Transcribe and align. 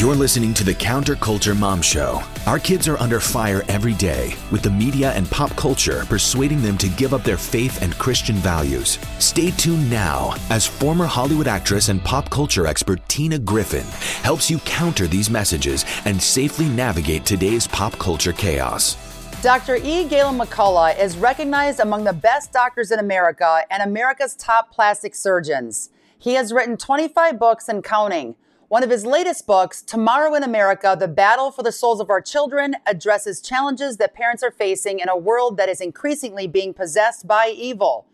You're 0.00 0.14
listening 0.14 0.54
to 0.54 0.64
the 0.64 0.72
Counterculture 0.72 1.54
Mom 1.54 1.82
Show. 1.82 2.22
Our 2.46 2.58
kids 2.58 2.88
are 2.88 2.96
under 2.96 3.20
fire 3.20 3.62
every 3.68 3.92
day, 3.92 4.32
with 4.50 4.62
the 4.62 4.70
media 4.70 5.12
and 5.12 5.30
pop 5.30 5.54
culture 5.56 6.06
persuading 6.06 6.62
them 6.62 6.78
to 6.78 6.88
give 6.88 7.12
up 7.12 7.22
their 7.22 7.36
faith 7.36 7.82
and 7.82 7.92
Christian 7.98 8.36
values. 8.36 8.98
Stay 9.18 9.50
tuned 9.50 9.90
now 9.90 10.34
as 10.48 10.66
former 10.66 11.04
Hollywood 11.04 11.46
actress 11.46 11.90
and 11.90 12.02
pop 12.02 12.30
culture 12.30 12.66
expert 12.66 13.06
Tina 13.10 13.38
Griffin 13.38 13.84
helps 14.22 14.50
you 14.50 14.58
counter 14.60 15.06
these 15.06 15.28
messages 15.28 15.84
and 16.06 16.22
safely 16.22 16.64
navigate 16.70 17.26
today's 17.26 17.66
pop 17.66 17.92
culture 17.98 18.32
chaos. 18.32 18.96
Dr. 19.42 19.76
E. 19.76 20.08
Gaylon 20.08 20.38
McCollough 20.38 20.98
is 20.98 21.18
recognized 21.18 21.78
among 21.78 22.04
the 22.04 22.14
best 22.14 22.54
doctors 22.54 22.90
in 22.90 23.00
America 23.00 23.64
and 23.70 23.82
America's 23.82 24.34
top 24.34 24.72
plastic 24.72 25.14
surgeons. 25.14 25.90
He 26.18 26.32
has 26.36 26.54
written 26.54 26.78
25 26.78 27.38
books 27.38 27.68
and 27.68 27.84
counting. 27.84 28.36
One 28.70 28.84
of 28.84 28.90
his 28.90 29.04
latest 29.04 29.48
books, 29.48 29.82
Tomorrow 29.82 30.36
in 30.36 30.44
America 30.44 30.96
The 30.96 31.08
Battle 31.08 31.50
for 31.50 31.64
the 31.64 31.72
Souls 31.72 32.00
of 32.00 32.08
Our 32.08 32.20
Children, 32.20 32.76
addresses 32.86 33.40
challenges 33.40 33.96
that 33.96 34.14
parents 34.14 34.44
are 34.44 34.52
facing 34.52 35.00
in 35.00 35.08
a 35.08 35.16
world 35.16 35.56
that 35.56 35.68
is 35.68 35.80
increasingly 35.80 36.46
being 36.46 36.72
possessed 36.72 37.26
by 37.26 37.48
evil. 37.48 38.06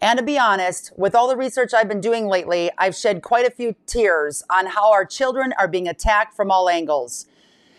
And 0.00 0.18
to 0.18 0.24
be 0.24 0.36
honest, 0.36 0.92
with 0.96 1.14
all 1.14 1.28
the 1.28 1.36
research 1.36 1.72
I've 1.72 1.86
been 1.86 2.00
doing 2.00 2.26
lately, 2.26 2.72
I've 2.76 2.96
shed 2.96 3.22
quite 3.22 3.46
a 3.46 3.52
few 3.52 3.76
tears 3.86 4.42
on 4.50 4.66
how 4.66 4.90
our 4.90 5.04
children 5.04 5.54
are 5.56 5.68
being 5.68 5.86
attacked 5.86 6.34
from 6.34 6.50
all 6.50 6.68
angles. 6.68 7.26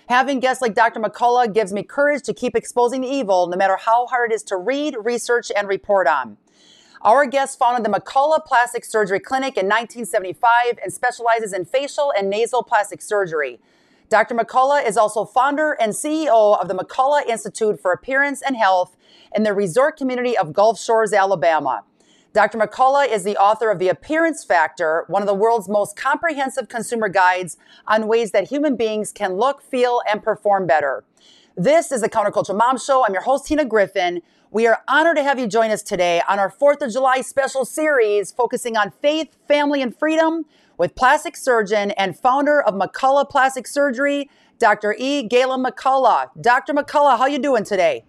Having 0.08 0.40
guests 0.40 0.62
like 0.62 0.74
Dr. 0.74 1.02
McCollough 1.02 1.54
gives 1.54 1.74
me 1.74 1.84
courage 1.84 2.24
to 2.24 2.34
keep 2.34 2.56
exposing 2.56 3.02
the 3.02 3.10
evil, 3.10 3.48
no 3.48 3.58
matter 3.58 3.76
how 3.76 4.08
hard 4.08 4.32
it 4.32 4.36
is 4.36 4.44
to 4.44 4.56
read, 4.56 4.96
research, 5.04 5.52
and 5.54 5.68
report 5.68 6.08
on. 6.08 6.38
Our 7.04 7.26
guest 7.26 7.58
founded 7.58 7.84
the 7.84 8.00
McCollough 8.00 8.46
Plastic 8.46 8.86
Surgery 8.86 9.20
Clinic 9.20 9.58
in 9.58 9.66
1975 9.66 10.78
and 10.84 10.94
specializes 10.94 11.52
in 11.52 11.66
facial 11.66 12.14
and 12.16 12.30
nasal 12.30 12.62
plastic 12.62 13.02
surgery. 13.02 13.60
Dr. 14.10 14.36
McCollough 14.36 14.86
is 14.86 14.98
also 14.98 15.26
founder 15.26 15.72
and 15.72 15.94
CEO 15.94 16.62
of 16.62 16.68
the 16.68 16.76
McCollough 16.76 17.26
Institute 17.26 17.82
for 17.82 17.92
Appearance 17.92 18.44
and 18.44 18.56
Health 18.56 18.96
in 19.36 19.42
the 19.42 19.52
resort 19.52 19.98
community 19.98 20.38
of 20.38 20.54
Gulf 20.54 20.80
Shores, 20.80 21.12
Alabama. 21.12 21.86
Dr. 22.34 22.60
McCollough 22.60 23.12
is 23.12 23.24
the 23.24 23.36
author 23.36 23.72
of 23.72 23.80
The 23.80 23.90
Appearance 23.90 24.44
Factor, 24.44 25.06
one 25.08 25.24
of 25.24 25.28
the 25.28 25.34
world's 25.34 25.68
most 25.68 25.96
comprehensive 25.96 26.70
consumer 26.70 27.10
guides 27.10 27.58
on 27.88 28.08
ways 28.08 28.30
that 28.30 28.50
human 28.50 28.76
beings 28.76 29.12
can 29.12 29.34
look, 29.34 29.64
feel, 29.64 30.02
and 30.08 30.22
perform 30.22 30.68
better. 30.68 31.04
This 31.58 31.92
is 31.92 32.02
the 32.02 32.10
Counterculture 32.10 32.56
Mom 32.56 32.78
Show. 32.78 33.04
I'm 33.04 33.14
your 33.14 33.24
host, 33.24 33.48
Tina 33.48 33.66
Griffin. 33.66 34.22
We 34.54 34.68
are 34.68 34.84
honored 34.86 35.16
to 35.16 35.24
have 35.24 35.40
you 35.40 35.48
join 35.48 35.72
us 35.72 35.82
today 35.82 36.22
on 36.28 36.38
our 36.38 36.52
4th 36.52 36.82
of 36.82 36.92
July 36.92 37.22
special 37.22 37.64
series 37.64 38.34
focusing 38.34 38.76
on 38.76 38.92
faith, 38.92 39.38
family, 39.48 39.82
and 39.82 39.98
freedom 39.98 40.44
with 40.78 40.94
plastic 40.94 41.38
surgeon 41.38 41.92
and 41.92 42.20
founder 42.20 42.62
of 42.62 42.74
McCollough 42.74 43.30
Plastic 43.30 43.66
Surgery, 43.66 44.30
Dr. 44.60 44.94
E. 45.00 45.24
Gaylon 45.24 45.64
McCollough. 45.64 46.32
Dr. 46.42 46.74
McCollough, 46.74 47.18
how 47.18 47.28
you 47.28 47.40
doing 47.40 47.64
today? 47.64 48.04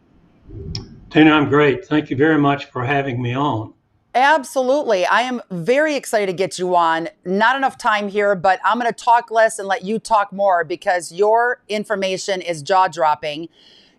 Tina, 1.11 1.31
I'm 1.31 1.49
great. 1.49 1.85
Thank 1.85 2.11
you 2.11 2.17
very 2.17 2.39
much 2.39 2.65
for 2.65 2.85
having 2.85 3.23
me 3.23 3.37
on. 3.37 3.73
Absolutely. 4.13 5.07
I 5.07 5.23
am 5.23 5.43
very 5.53 5.95
excited 5.95 6.27
to 6.27 6.33
get 6.33 6.59
you 6.59 6.75
on. 6.75 7.09
Not 7.25 7.55
enough 7.55 7.79
time 7.79 8.09
here, 8.09 8.35
but 8.35 8.59
I'm 8.65 8.81
going 8.81 8.93
to 8.93 9.05
talk 9.05 9.31
less 9.31 9.61
and 9.61 9.69
let 9.69 9.85
you 9.85 10.01
talk 10.01 10.33
more 10.33 10.65
because 10.65 11.13
your 11.13 11.63
information 11.69 12.43
is 12.43 12.63
jaw 12.63 12.89
dropping. 12.89 13.49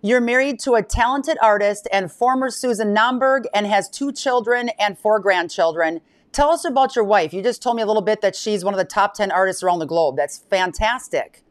You're 0.05 0.19
married 0.19 0.59
to 0.59 0.73
a 0.73 0.83
talented 0.83 1.37
artist 1.41 1.87
and 1.89 2.11
former 2.11 2.49
Susan 2.49 2.93
Nomberg 2.93 3.45
and 3.53 3.65
has 3.65 3.89
two 3.89 4.11
children 4.11 4.69
and 4.77 4.99
four 4.99 5.17
grandchildren. 5.17 6.01
Tell 6.33 6.49
us 6.49 6.65
about 6.65 6.93
your 6.93 7.05
wife. 7.05 7.33
You 7.33 7.41
just 7.41 7.61
told 7.61 7.77
me 7.77 7.83
a 7.83 7.85
little 7.85 8.01
bit 8.01 8.19
that 8.19 8.35
she's 8.35 8.65
one 8.65 8.73
of 8.73 8.77
the 8.77 8.83
top 8.83 9.13
10 9.13 9.31
artists 9.31 9.63
around 9.63 9.79
the 9.79 9.85
globe. 9.85 10.17
That's 10.17 10.39
fantastic. 10.39 11.41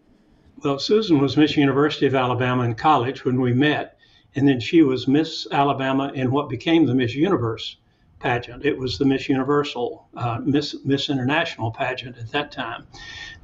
Well, 0.62 0.78
Susan 0.78 1.18
was 1.18 1.38
Miss 1.38 1.56
University 1.56 2.04
of 2.04 2.14
Alabama 2.14 2.64
in 2.64 2.74
college 2.74 3.24
when 3.24 3.40
we 3.40 3.54
met, 3.54 3.96
and 4.34 4.46
then 4.46 4.60
she 4.60 4.82
was 4.82 5.08
Miss 5.08 5.46
Alabama 5.50 6.12
in 6.14 6.30
what 6.30 6.50
became 6.50 6.84
the 6.84 6.94
Miss 6.94 7.14
Universe 7.14 7.78
pageant. 8.22 8.64
It 8.64 8.78
was 8.78 8.98
the 8.98 9.04
Miss 9.04 9.28
Universal, 9.28 10.08
uh, 10.16 10.38
Miss, 10.42 10.76
Miss 10.84 11.10
International 11.10 11.72
pageant 11.72 12.16
at 12.16 12.30
that 12.30 12.52
time. 12.52 12.86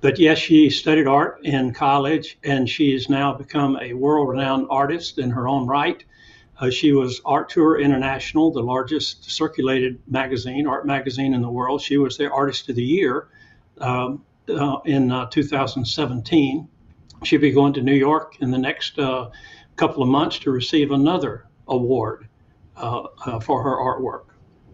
But 0.01 0.19
yes, 0.19 0.39
she 0.39 0.71
studied 0.71 1.09
art 1.09 1.41
in 1.43 1.73
college 1.75 2.39
and 2.45 2.69
she 2.69 2.93
has 2.93 3.09
now 3.09 3.35
become 3.35 3.77
a 3.83 3.93
world 3.93 4.29
renowned 4.29 4.69
artist 4.71 5.19
in 5.19 5.31
her 5.31 5.49
own 5.49 5.67
right. 5.67 6.03
Uh, 6.61 6.71
she 6.71 6.93
was 6.93 7.21
Art 7.25 7.49
Tour 7.49 7.81
International, 7.81 8.53
the 8.53 8.63
largest 8.63 9.31
circulated 9.31 10.01
magazine, 10.09 10.67
art 10.67 10.87
magazine 10.87 11.35
in 11.35 11.43
the 11.43 11.51
world. 11.51 11.81
She 11.81 11.99
was 11.99 12.17
the 12.17 12.31
Artist 12.31 12.69
of 12.69 12.77
the 12.77 12.85
Year 12.85 13.29
um, 13.79 14.25
uh, 14.49 14.79
in 14.85 15.11
uh, 15.11 15.27
2017. 15.27 16.69
She'll 17.25 17.41
be 17.41 17.51
going 17.51 17.73
to 17.75 17.83
New 17.83 17.95
York 17.95 18.37
in 18.41 18.51
the 18.51 18.59
next 18.59 18.99
uh, 18.99 19.31
couple 19.77 20.03
of 20.03 20.09
months 20.09 20.39
to 20.41 20.51
receive 20.51 20.91
another 20.91 21.47
award 21.69 22.29
uh, 22.77 23.39
for 23.41 23.63
her 23.63 23.77
artwork. 23.77 24.28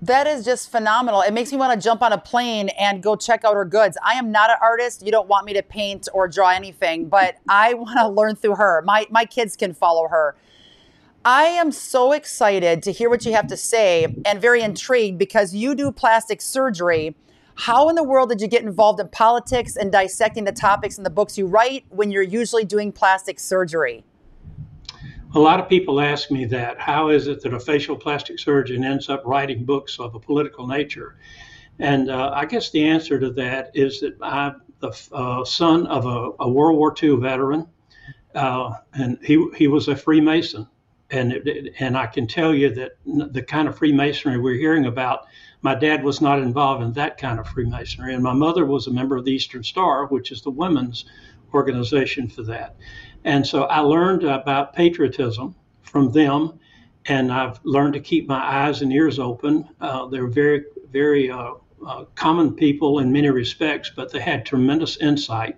That 0.04 0.26
is 0.26 0.44
just 0.44 0.70
phenomenal. 0.70 1.22
It 1.22 1.32
makes 1.32 1.50
me 1.50 1.56
want 1.56 1.80
to 1.80 1.82
jump 1.82 2.02
on 2.02 2.12
a 2.12 2.18
plane 2.18 2.68
and 2.78 3.02
go 3.02 3.16
check 3.16 3.42
out 3.42 3.54
her 3.54 3.64
goods. 3.64 3.96
I 4.04 4.14
am 4.14 4.30
not 4.30 4.50
an 4.50 4.58
artist. 4.60 5.02
You 5.02 5.10
don't 5.10 5.28
want 5.28 5.46
me 5.46 5.54
to 5.54 5.62
paint 5.62 6.08
or 6.12 6.28
draw 6.28 6.50
anything, 6.50 7.08
but 7.08 7.36
I 7.48 7.72
want 7.72 7.98
to 7.98 8.08
learn 8.08 8.36
through 8.36 8.56
her. 8.56 8.82
My 8.82 9.06
my 9.08 9.24
kids 9.24 9.56
can 9.56 9.72
follow 9.72 10.08
her. 10.08 10.36
I 11.24 11.44
am 11.44 11.72
so 11.72 12.12
excited 12.12 12.82
to 12.82 12.92
hear 12.92 13.08
what 13.08 13.24
you 13.24 13.32
have 13.32 13.46
to 13.46 13.56
say 13.56 14.14
and 14.26 14.42
very 14.42 14.60
intrigued 14.60 15.16
because 15.18 15.54
you 15.54 15.74
do 15.74 15.90
plastic 15.90 16.42
surgery. 16.42 17.16
How 17.54 17.88
in 17.88 17.94
the 17.94 18.04
world 18.04 18.28
did 18.28 18.42
you 18.42 18.48
get 18.48 18.62
involved 18.62 19.00
in 19.00 19.08
politics 19.08 19.74
and 19.74 19.90
dissecting 19.90 20.44
the 20.44 20.52
topics 20.52 20.98
in 20.98 21.04
the 21.04 21.08
books 21.08 21.38
you 21.38 21.46
write 21.46 21.86
when 21.88 22.10
you're 22.10 22.22
usually 22.22 22.66
doing 22.66 22.92
plastic 22.92 23.40
surgery? 23.40 24.04
A 25.34 25.40
lot 25.40 25.58
of 25.58 25.68
people 25.68 26.00
ask 26.00 26.30
me 26.30 26.44
that. 26.46 26.78
How 26.78 27.08
is 27.08 27.26
it 27.26 27.42
that 27.42 27.52
a 27.52 27.58
facial 27.58 27.96
plastic 27.96 28.38
surgeon 28.38 28.84
ends 28.84 29.08
up 29.08 29.22
writing 29.24 29.64
books 29.64 29.98
of 29.98 30.14
a 30.14 30.20
political 30.20 30.66
nature? 30.66 31.16
And 31.80 32.08
uh, 32.08 32.30
I 32.32 32.44
guess 32.44 32.70
the 32.70 32.84
answer 32.84 33.18
to 33.18 33.30
that 33.30 33.72
is 33.74 34.00
that 34.00 34.16
I'm 34.22 34.62
the 34.78 34.92
uh, 35.12 35.44
son 35.44 35.88
of 35.88 36.06
a, 36.06 36.30
a, 36.38 36.48
World 36.48 36.78
War 36.78 36.94
II 37.02 37.16
veteran, 37.16 37.66
uh, 38.36 38.74
and 38.92 39.18
he, 39.24 39.44
he 39.56 39.66
was 39.66 39.88
a 39.88 39.96
Freemason. 39.96 40.68
And, 41.10 41.32
it, 41.32 41.74
and 41.80 41.96
I 41.96 42.06
can 42.06 42.28
tell 42.28 42.54
you 42.54 42.72
that 42.74 42.92
the 43.04 43.42
kind 43.42 43.66
of 43.66 43.76
Freemasonry 43.76 44.38
we're 44.38 44.58
hearing 44.58 44.86
about, 44.86 45.26
my 45.62 45.74
dad 45.74 46.04
was 46.04 46.20
not 46.20 46.38
involved 46.38 46.82
in 46.82 46.92
that 46.92 47.18
kind 47.18 47.40
of 47.40 47.48
Freemasonry. 47.48 48.14
And 48.14 48.22
my 48.22 48.32
mother 48.32 48.64
was 48.64 48.86
a 48.86 48.92
member 48.92 49.16
of 49.16 49.24
the 49.24 49.32
Eastern 49.32 49.64
Star, 49.64 50.06
which 50.06 50.30
is 50.30 50.42
the 50.42 50.50
women's 50.50 51.06
organization 51.52 52.28
for 52.28 52.42
that. 52.44 52.76
And 53.24 53.46
so 53.46 53.64
I 53.64 53.80
learned 53.80 54.22
about 54.24 54.74
patriotism 54.74 55.54
from 55.82 56.12
them, 56.12 56.58
and 57.06 57.32
I've 57.32 57.58
learned 57.64 57.94
to 57.94 58.00
keep 58.00 58.28
my 58.28 58.42
eyes 58.42 58.82
and 58.82 58.92
ears 58.92 59.18
open. 59.18 59.68
Uh, 59.80 60.06
they're 60.06 60.26
very, 60.26 60.64
very 60.90 61.30
uh, 61.30 61.54
uh, 61.86 62.04
common 62.14 62.54
people 62.54 62.98
in 62.98 63.12
many 63.12 63.30
respects, 63.30 63.90
but 63.94 64.12
they 64.12 64.20
had 64.20 64.44
tremendous 64.44 64.96
insight. 64.98 65.56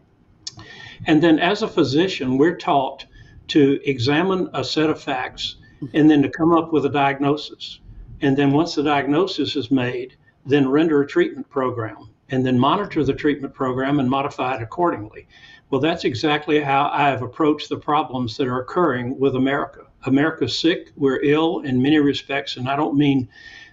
And 1.07 1.23
then 1.23 1.39
as 1.39 1.63
a 1.63 1.69
physician, 1.69 2.39
we're 2.39 2.57
taught 2.57 3.05
to 3.49 3.81
examine 3.85 4.49
a 4.55 4.65
set 4.65 4.91
of 4.91 5.01
facts 5.01 5.57
and 5.93 6.11
then 6.11 6.23
to 6.23 6.29
come 6.29 6.53
up 6.53 6.73
with 6.73 6.87
a 6.87 6.91
diagnosis. 6.91 7.81
And 8.23 8.37
then 8.37 8.53
once 8.53 8.75
the 8.75 8.83
diagnosis 8.83 9.57
is 9.57 9.71
made, 9.71 10.17
then 10.47 10.69
render 10.69 11.03
a 11.03 11.07
treatment 11.07 11.49
program 11.49 12.11
and 12.31 12.45
then 12.45 12.59
monitor 12.59 13.05
the 13.05 13.13
treatment 13.13 13.55
program 13.55 14.01
and 14.01 14.09
modify 14.09 14.57
it 14.57 14.63
accordingly. 14.63 15.29
Well, 15.71 15.81
that's 15.81 16.05
exactly 16.05 16.61
how 16.61 16.91
I 16.93 17.09
have 17.09 17.23
approached 17.23 17.69
the 17.69 17.77
problems 17.77 18.37
that 18.37 18.47
are 18.47 18.61
occurring 18.61 19.19
with 19.19 19.35
America. 19.35 19.87
America's 20.05 20.59
sick, 20.59 20.93
we're 20.97 21.21
ill 21.23 21.61
in 21.61 21.83
many 21.83 21.99
respects, 21.99 22.57
and 22.57 22.69
I 22.69 22.77
don't 22.77 22.97
mean 22.97 23.29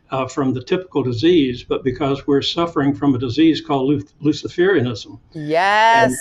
uh, 0.09 0.27
from 0.27 0.53
the 0.53 0.63
typical 0.63 1.03
disease, 1.03 1.63
but 1.63 1.83
because 1.83 2.25
we're 2.25 2.41
suffering 2.41 2.93
from 2.95 3.13
a 3.15 3.19
disease 3.19 3.61
called 3.61 4.03
Luciferianism. 4.21 5.19
Yes. 5.33 6.11
And, 6.11 6.17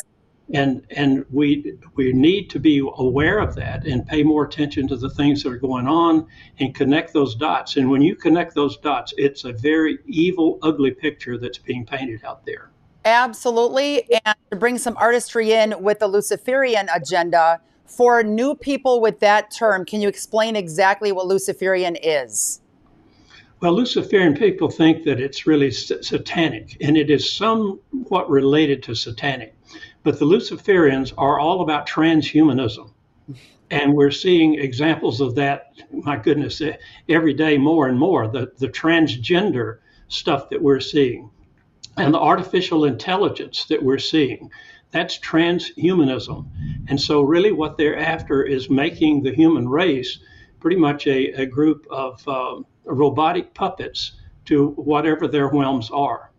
and 0.55 0.87
and 0.91 1.27
we 1.31 1.79
we 1.95 2.13
need 2.13 2.51
to 2.51 2.59
be 2.59 2.79
aware 2.97 3.39
of 3.39 3.55
that 3.55 3.87
and 3.87 4.07
pay 4.07 4.23
more 4.23 4.45
attention 4.45 4.89
to 4.89 4.97
the 4.97 5.09
things 5.09 5.43
that 5.43 5.53
are 5.53 5.57
going 5.57 5.87
on 5.87 6.27
and 6.59 6.75
connect 6.75 7.13
those 7.15 7.35
dots. 7.35 7.77
And 7.77 7.91
when 7.91 8.03
you 8.03 8.15
connect 8.17 8.55
those 8.55 8.77
dots, 8.77 9.15
it's 9.17 9.45
a 9.45 9.53
very 9.53 9.99
evil, 10.07 10.59
ugly 10.63 10.91
picture 10.91 11.39
that's 11.39 11.59
being 11.59 11.87
painted 11.87 12.25
out 12.25 12.45
there. 12.45 12.71
Absolutely. 13.05 14.05
And 14.25 14.37
to 14.51 14.57
bring 14.57 14.79
some 14.79 14.97
artistry 14.97 15.53
in 15.53 15.83
with 15.83 15.99
the 15.99 16.07
Luciferian 16.07 16.89
agenda, 16.95 17.61
for 17.87 18.23
new 18.23 18.55
people 18.55 19.01
with 19.01 19.21
that 19.21 19.51
term, 19.51 19.85
can 19.85 20.01
you 20.01 20.09
explain 20.09 20.57
exactly 20.57 21.13
what 21.13 21.27
Luciferian 21.27 21.97
is? 22.03 22.61
Well, 23.61 23.75
Luciferian 23.75 24.35
people 24.35 24.71
think 24.71 25.05
that 25.05 25.21
it's 25.21 25.47
really 25.47 25.71
satanic, 25.71 26.77
and 26.81 26.97
it 26.97 27.11
is 27.11 27.31
somewhat 27.31 28.29
related 28.29 28.83
to 28.85 28.95
satanic. 28.95 29.55
But 30.03 30.19
the 30.19 30.25
Luciferians 30.25 31.13
are 31.17 31.39
all 31.39 31.61
about 31.61 31.89
transhumanism. 31.89 32.91
And 33.71 33.95
we're 33.95 34.11
seeing 34.11 34.55
examples 34.55 35.21
of 35.21 35.35
that, 35.37 35.73
my 35.93 36.17
goodness, 36.17 36.61
every 37.09 37.35
day 37.35 37.57
more 37.57 37.89
and 37.89 37.99
more. 37.99 38.27
The, 38.27 38.53
the 38.59 38.69
transgender 38.69 39.79
stuff 40.09 40.51
that 40.51 40.61
we're 40.61 40.81
seeing 40.81 41.31
and 41.97 42.15
the 42.15 42.19
artificial 42.19 42.85
intelligence 42.85 43.67
that 43.67 43.83
we're 43.83 43.99
seeing 43.99 44.51
that's 44.93 45.19
transhumanism. 45.19 46.47
And 46.87 47.01
so, 47.01 47.23
really, 47.23 47.51
what 47.51 47.77
they're 47.77 47.99
after 47.99 48.45
is 48.45 48.71
making 48.71 49.23
the 49.23 49.35
human 49.35 49.69
race 49.69 50.19
pretty 50.61 50.77
much 50.77 51.07
a, 51.07 51.33
a 51.33 51.47
group 51.47 51.87
of 51.91 52.23
uh, 52.29 52.61
robotic 52.85 53.55
puppets 53.55 54.13
to 54.45 54.69
whatever 54.71 55.27
their 55.27 55.49
whims 55.49 55.91
are. 55.91 56.31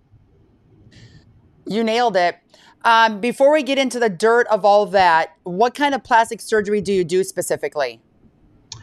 You 1.66 1.84
nailed 1.84 2.16
it. 2.16 2.38
Um, 2.86 3.20
before 3.22 3.52
we 3.52 3.64
get 3.64 3.78
into 3.78 4.00
the 4.00 4.10
dirt 4.10 4.46
of 4.48 4.64
all 4.66 4.86
that, 4.88 5.36
what 5.44 5.74
kind 5.74 5.96
of 5.96 6.04
plastic 6.04 6.42
surgery 6.42 6.82
do 6.82 6.94
you 6.94 7.04
do 7.04 7.24
specifically? 7.24 8.02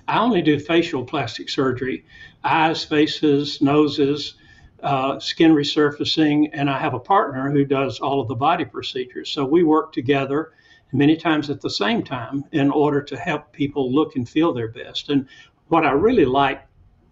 I 0.09 0.19
only 0.19 0.43
do 0.43 0.59
facial 0.59 1.05
plastic 1.05 1.49
surgery 1.49 2.05
eyes, 2.43 2.85
faces, 2.85 3.61
noses, 3.61 4.35
uh, 4.83 5.19
skin 5.21 5.53
resurfacing, 5.53 6.51
and 6.53 6.71
I 6.71 6.79
have 6.79 6.95
a 6.95 6.99
partner 6.99 7.51
who 7.51 7.65
does 7.65 8.01
all 8.01 8.21
of 8.21 8.29
the 8.29 8.35
body 8.35 8.65
procedures. 8.65 9.31
So 9.31 9.45
we 9.45 9.63
work 9.63 9.93
together 9.93 10.53
many 10.93 11.17
times 11.17 11.51
at 11.51 11.61
the 11.61 11.71
same 11.71 12.03
time 12.03 12.45
in 12.53 12.71
order 12.71 13.03
to 13.03 13.17
help 13.17 13.53
people 13.53 13.93
look 13.93 14.17
and 14.17 14.29
feel 14.29 14.53
their 14.53 14.69
best. 14.69 15.09
And 15.09 15.29
what 15.69 15.85
I 15.85 15.93
really 15.93 16.25
like 16.25 16.63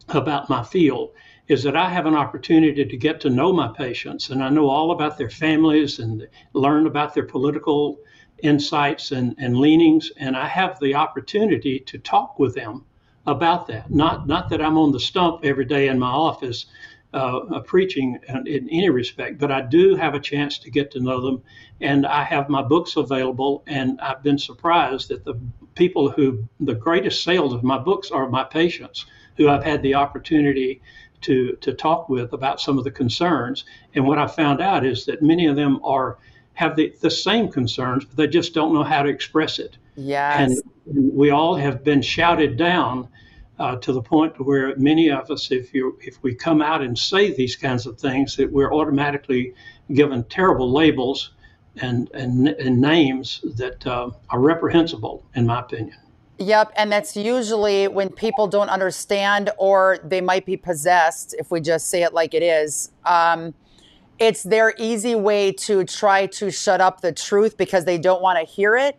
about 0.09 0.49
my 0.49 0.65
field 0.65 1.12
is 1.49 1.62
that 1.62 1.76
I 1.76 1.88
have 1.88 2.06
an 2.06 2.15
opportunity 2.15 2.85
to 2.85 2.97
get 2.97 3.20
to 3.23 3.31
know 3.31 3.53
my 3.53 3.69
patients 3.69 4.31
and 4.31 4.43
I 4.43 4.50
know 4.50 4.69
all 4.69 4.91
about 4.91 5.17
their 5.17 5.31
families 5.31 5.99
and 5.99 6.26
learn 6.53 6.87
about 6.87 7.14
their 7.14 7.25
political 7.25 8.00
insights 8.43 9.12
and, 9.12 9.35
and 9.38 9.56
leanings. 9.56 10.11
And 10.19 10.37
I 10.37 10.47
have 10.47 10.79
the 10.81 10.94
opportunity 10.94 11.81
to 11.81 11.99
talk 11.99 12.38
with 12.38 12.55
them 12.55 12.85
about 13.26 13.67
that. 13.69 13.91
Not, 13.91 14.26
not 14.26 14.49
that 14.50 14.61
I'm 14.61 14.79
on 14.79 14.93
the 14.93 15.00
stump 15.00 15.44
every 15.44 15.64
day 15.64 15.88
in 15.88 15.99
my 15.99 16.11
office 16.11 16.67
uh, 17.14 17.38
uh, 17.38 17.60
preaching 17.60 18.19
in 18.44 18.69
any 18.70 18.90
respect, 18.90 19.38
but 19.38 19.50
I 19.50 19.62
do 19.62 19.96
have 19.96 20.14
a 20.14 20.20
chance 20.20 20.58
to 20.58 20.70
get 20.70 20.90
to 20.90 21.00
know 21.00 21.22
them. 21.22 21.43
And 21.81 22.06
I 22.06 22.22
have 22.22 22.50
my 22.50 22.60
books 22.60 22.96
available, 22.96 23.62
and 23.66 23.99
I've 24.00 24.22
been 24.22 24.38
surprised 24.38 25.08
that 25.08 25.25
the 25.25 25.40
people 25.75 26.10
who 26.10 26.46
the 26.60 26.75
greatest 26.75 27.25
sales 27.25 27.55
of 27.55 27.62
my 27.62 27.78
books 27.78 28.10
are 28.10 28.28
my 28.28 28.44
patients 28.44 29.06
who 29.38 29.49
I've 29.49 29.64
had 29.64 29.82
the 29.82 29.94
opportunity 29.94 30.82
to 31.22 31.56
to 31.62 31.72
talk 31.72 32.10
with 32.10 32.34
about 32.34 32.60
some 32.60 32.76
of 32.76 32.84
the 32.84 32.90
concerns. 32.90 33.64
And 33.94 34.06
what 34.06 34.19
I 34.19 34.26
found 34.26 34.61
out 34.61 34.84
is 34.84 35.06
that 35.06 35.22
many 35.22 35.46
of 35.46 35.56
them 35.56 35.81
are 35.84 36.19
have 36.52 36.76
the, 36.76 36.93
the 37.00 37.11
same 37.11 37.49
concerns, 37.50 38.04
but 38.04 38.16
they 38.16 38.26
just 38.26 38.52
don't 38.52 38.75
know 38.75 38.82
how 38.82 39.02
to 39.02 39.08
express 39.08 39.58
it. 39.58 39.78
Yes. 39.96 40.61
And 40.84 41.14
we 41.16 41.31
all 41.31 41.54
have 41.54 41.84
been 41.84 42.02
shouted 42.02 42.56
down 42.56 43.08
uh, 43.58 43.76
to 43.76 43.93
the 43.93 44.02
point 44.02 44.38
where 44.44 44.76
many 44.76 45.10
of 45.10 45.31
us, 45.31 45.50
if 45.50 45.75
you 45.75 45.99
if 46.00 46.22
we 46.22 46.34
come 46.34 46.62
out 46.62 46.82
and 46.82 46.96
say 46.99 47.34
these 47.34 47.56
kinds 47.56 47.87
of 47.87 47.99
things, 47.99 48.37
that 48.37 48.50
we're 48.50 48.72
automatically 48.72 49.55
given 49.93 50.25
terrible 50.25 50.72
labels 50.72 51.32
and 51.76 52.10
and, 52.14 52.49
and 52.49 52.81
names 52.81 53.40
that 53.56 53.87
uh, 53.87 54.10
are 54.31 54.40
reprehensible, 54.40 55.25
in 55.34 55.46
my 55.46 55.60
opinion. 55.60 55.96
Yep, 56.38 56.72
and 56.76 56.93
that's 56.93 57.16
usually 57.16 57.88
when 57.88 58.10
people 58.10 58.46
don't 58.46 58.69
understand 58.69 59.50
or 59.58 59.99
they 60.04 60.20
might 60.20 60.46
be 60.46 60.56
possessed, 60.56 61.34
if 61.37 61.50
we 61.50 61.61
just 61.61 61.88
say 61.88 62.04
it 62.04 62.14
like 62.14 62.32
it 62.32 62.44
is. 62.44 62.93
Um, 63.04 63.54
it's 64.20 64.44
their 64.44 64.72
easy 64.78 65.16
way 65.16 65.52
to 65.52 65.84
try 65.84 66.26
to 66.26 66.50
shut 66.50 66.81
up 66.81 67.00
the 67.00 67.12
truth 67.12 67.56
because 67.56 67.84
they 67.84 67.99
don't 67.99 68.22
want 68.22 68.38
to 68.38 68.44
hear 68.44 68.76
it. 68.76 68.99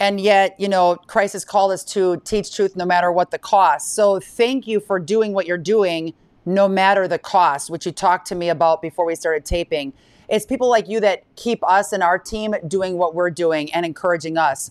And 0.00 0.18
yet, 0.18 0.58
you 0.58 0.66
know, 0.66 0.96
Christ 0.96 1.34
has 1.34 1.44
called 1.44 1.72
us 1.72 1.84
to 1.84 2.16
teach 2.24 2.56
truth 2.56 2.74
no 2.74 2.86
matter 2.86 3.12
what 3.12 3.30
the 3.30 3.38
cost. 3.38 3.94
So 3.94 4.18
thank 4.18 4.66
you 4.66 4.80
for 4.80 4.98
doing 4.98 5.34
what 5.34 5.46
you're 5.46 5.58
doing 5.58 6.14
no 6.46 6.66
matter 6.66 7.06
the 7.06 7.18
cost, 7.18 7.68
which 7.68 7.84
you 7.84 7.92
talked 7.92 8.26
to 8.28 8.34
me 8.34 8.48
about 8.48 8.80
before 8.80 9.04
we 9.04 9.14
started 9.14 9.44
taping. 9.44 9.92
It's 10.30 10.46
people 10.46 10.70
like 10.70 10.88
you 10.88 11.00
that 11.00 11.24
keep 11.36 11.62
us 11.62 11.92
and 11.92 12.02
our 12.02 12.18
team 12.18 12.54
doing 12.66 12.96
what 12.96 13.14
we're 13.14 13.30
doing 13.30 13.70
and 13.74 13.84
encouraging 13.84 14.38
us. 14.38 14.70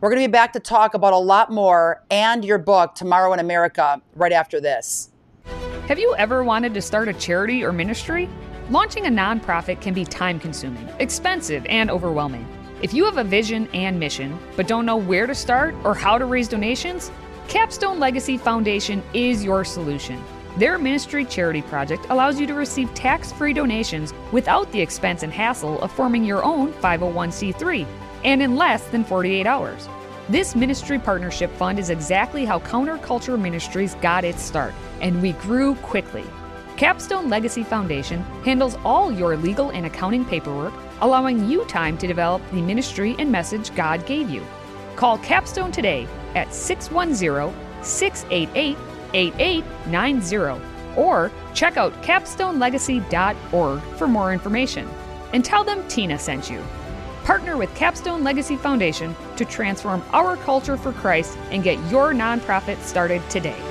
We're 0.00 0.10
going 0.10 0.22
to 0.22 0.28
be 0.28 0.32
back 0.32 0.52
to 0.52 0.60
talk 0.60 0.94
about 0.94 1.12
a 1.12 1.18
lot 1.18 1.50
more 1.50 2.04
and 2.08 2.44
your 2.44 2.58
book, 2.58 2.94
Tomorrow 2.94 3.32
in 3.32 3.40
America, 3.40 4.00
right 4.14 4.32
after 4.32 4.60
this. 4.60 5.10
Have 5.88 5.98
you 5.98 6.14
ever 6.16 6.44
wanted 6.44 6.72
to 6.74 6.82
start 6.82 7.08
a 7.08 7.14
charity 7.14 7.64
or 7.64 7.72
ministry? 7.72 8.28
Launching 8.70 9.06
a 9.06 9.10
nonprofit 9.10 9.80
can 9.80 9.92
be 9.92 10.04
time 10.04 10.38
consuming, 10.38 10.88
expensive, 11.00 11.66
and 11.66 11.90
overwhelming. 11.90 12.46
If 12.80 12.94
you 12.94 13.04
have 13.06 13.18
a 13.18 13.24
vision 13.24 13.68
and 13.74 13.98
mission, 13.98 14.38
but 14.54 14.68
don't 14.68 14.86
know 14.86 14.96
where 14.96 15.26
to 15.26 15.34
start 15.34 15.74
or 15.82 15.94
how 15.94 16.16
to 16.16 16.26
raise 16.26 16.46
donations, 16.46 17.10
Capstone 17.48 17.98
Legacy 17.98 18.38
Foundation 18.38 19.02
is 19.12 19.42
your 19.42 19.64
solution. 19.64 20.22
Their 20.58 20.78
ministry 20.78 21.24
charity 21.24 21.62
project 21.62 22.06
allows 22.08 22.38
you 22.38 22.46
to 22.46 22.54
receive 22.54 22.94
tax 22.94 23.32
free 23.32 23.52
donations 23.52 24.14
without 24.30 24.70
the 24.70 24.80
expense 24.80 25.24
and 25.24 25.32
hassle 25.32 25.80
of 25.80 25.90
forming 25.90 26.24
your 26.24 26.44
own 26.44 26.72
501c3 26.74 27.84
and 28.22 28.40
in 28.40 28.54
less 28.54 28.86
than 28.88 29.02
48 29.02 29.44
hours. 29.44 29.88
This 30.28 30.54
ministry 30.54 31.00
partnership 31.00 31.50
fund 31.56 31.80
is 31.80 31.90
exactly 31.90 32.44
how 32.44 32.60
Counterculture 32.60 33.40
Ministries 33.40 33.96
got 33.96 34.24
its 34.24 34.42
start, 34.42 34.74
and 35.00 35.20
we 35.20 35.32
grew 35.32 35.74
quickly. 35.76 36.24
Capstone 36.76 37.28
Legacy 37.28 37.64
Foundation 37.64 38.22
handles 38.44 38.76
all 38.84 39.10
your 39.10 39.36
legal 39.36 39.70
and 39.70 39.86
accounting 39.86 40.24
paperwork, 40.24 40.74
allowing 41.00 41.48
you 41.48 41.64
time 41.66 41.96
to 41.98 42.06
develop 42.06 42.42
the 42.50 42.62
ministry 42.62 43.14
and 43.18 43.30
message 43.30 43.74
God 43.74 44.04
gave 44.06 44.28
you. 44.30 44.44
Call 44.96 45.18
Capstone 45.18 45.72
today 45.72 46.06
at 46.34 46.52
610 46.52 47.54
688 47.84 48.76
8890 49.14 50.64
or 50.96 51.30
check 51.54 51.76
out 51.76 51.92
capstonelegacy.org 52.02 53.80
for 53.96 54.06
more 54.06 54.32
information. 54.32 54.88
And 55.32 55.44
tell 55.44 55.64
them 55.64 55.86
Tina 55.88 56.18
sent 56.18 56.50
you. 56.50 56.62
Partner 57.24 57.56
with 57.56 57.74
Capstone 57.74 58.24
Legacy 58.24 58.56
Foundation 58.56 59.14
to 59.36 59.44
transform 59.44 60.02
our 60.12 60.36
culture 60.38 60.76
for 60.76 60.92
Christ 60.92 61.36
and 61.50 61.62
get 61.62 61.78
your 61.90 62.12
nonprofit 62.12 62.78
started 62.78 63.22
today. 63.28 63.67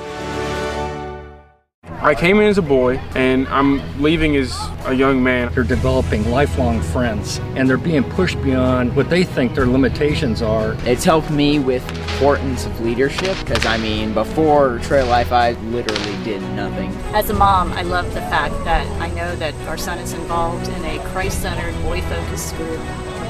I 2.08 2.14
came 2.14 2.40
in 2.40 2.46
as 2.46 2.56
a 2.56 2.62
boy 2.62 2.96
and 3.14 3.46
I'm 3.48 3.82
leaving 4.02 4.34
as 4.36 4.58
a 4.86 4.94
young 4.94 5.22
man. 5.22 5.52
They're 5.52 5.62
developing 5.62 6.30
lifelong 6.30 6.80
friends 6.80 7.36
and 7.54 7.68
they're 7.68 7.76
being 7.76 8.02
pushed 8.02 8.42
beyond 8.42 8.96
what 8.96 9.10
they 9.10 9.24
think 9.24 9.54
their 9.54 9.66
limitations 9.66 10.40
are. 10.40 10.74
It's 10.86 11.04
helped 11.04 11.30
me 11.30 11.58
with 11.58 11.86
importance 12.12 12.64
of 12.64 12.80
leadership 12.80 13.36
because 13.40 13.66
I 13.66 13.76
mean 13.76 14.14
before 14.14 14.78
Trail 14.78 15.06
Life 15.06 15.32
I 15.32 15.50
literally 15.50 16.24
did 16.24 16.40
nothing. 16.54 16.92
As 17.12 17.28
a 17.28 17.34
mom, 17.34 17.72
I 17.74 17.82
love 17.82 18.06
the 18.14 18.22
fact 18.22 18.54
that 18.64 18.86
I 19.02 19.08
know 19.10 19.36
that 19.36 19.52
our 19.68 19.76
son 19.76 19.98
is 19.98 20.14
involved 20.14 20.66
in 20.66 20.84
a 20.86 20.98
Christ-centered, 21.10 21.74
boy-focused 21.82 22.48
school 22.48 22.78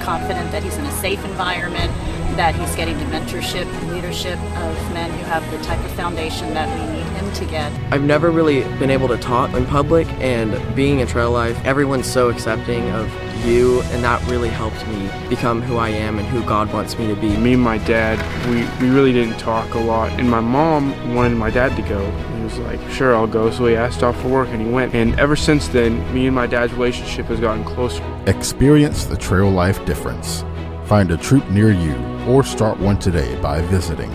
confident 0.09 0.51
that 0.51 0.63
he's 0.63 0.79
in 0.79 0.87
a 0.87 0.93
safe 0.93 1.23
environment, 1.27 1.93
that 2.39 2.55
he's 2.55 2.75
getting 2.77 2.97
the 2.97 3.05
mentorship 3.15 3.67
and 3.67 3.93
leadership 3.93 4.39
of 4.57 4.93
men 4.95 5.11
who 5.11 5.25
have 5.25 5.45
the 5.51 5.59
type 5.63 5.79
of 5.85 5.91
foundation 5.91 6.55
that 6.55 6.67
we 6.81 6.97
need 6.97 7.05
him 7.19 7.31
to 7.35 7.45
get. 7.45 7.71
I've 7.93 8.05
never 8.05 8.31
really 8.31 8.63
been 8.79 8.89
able 8.89 9.09
to 9.09 9.19
talk 9.19 9.53
in 9.53 9.67
public, 9.67 10.09
and 10.13 10.51
being 10.75 11.01
in 11.01 11.07
Trail 11.07 11.31
Life, 11.31 11.63
everyone's 11.67 12.07
so 12.07 12.31
accepting 12.31 12.89
of 12.93 13.07
you, 13.45 13.83
and 13.93 14.03
that 14.03 14.27
really 14.31 14.49
helped 14.49 14.83
me 14.89 15.11
become 15.29 15.61
who 15.61 15.77
I 15.77 15.91
am 15.91 16.19
and 16.19 16.27
who 16.27 16.43
God 16.43 16.73
wants 16.73 16.99
me 16.99 17.07
to 17.09 17.15
be. 17.15 17.37
Me 17.37 17.53
and 17.53 17.63
my 17.63 17.77
dad, 17.77 18.17
we, 18.49 18.65
we 18.81 18.91
really 18.91 19.13
didn't 19.13 19.37
talk 19.37 19.75
a 19.75 19.79
lot, 19.79 20.11
and 20.13 20.31
my 20.31 20.41
mom 20.41 21.15
wanted 21.15 21.37
my 21.37 21.51
dad 21.51 21.77
to 21.77 21.83
go. 21.83 22.01
He 22.49 22.61
was 22.61 22.69
like, 22.69 22.81
sure, 22.91 23.15
I'll 23.15 23.27
go. 23.27 23.51
So 23.51 23.67
he 23.67 23.77
asked 23.77 24.03
off 24.03 24.19
for 24.21 24.29
work 24.29 24.49
and 24.49 24.63
he 24.63 24.69
went. 24.69 24.95
And 24.95 25.19
ever 25.21 25.37
since 25.37 25.69
then, 25.69 26.13
me 26.15 26.27
and 26.27 26.35
my 26.35 26.47
dad's 26.47 26.73
relationship 26.73 27.27
has 27.27 27.41
gotten 27.41 27.65
closer. 27.65 28.03
Experience 28.27 29.05
the 29.05 29.17
Trail 29.17 29.51
Life 29.51 29.85
difference. 29.85 30.45
Find 30.85 31.11
a 31.11 31.17
troop 31.17 31.49
near 31.51 31.71
you 31.71 31.95
or 32.27 32.43
start 32.43 32.81
one 32.81 32.99
today 32.99 33.39
by 33.41 33.61
visiting 33.63 34.11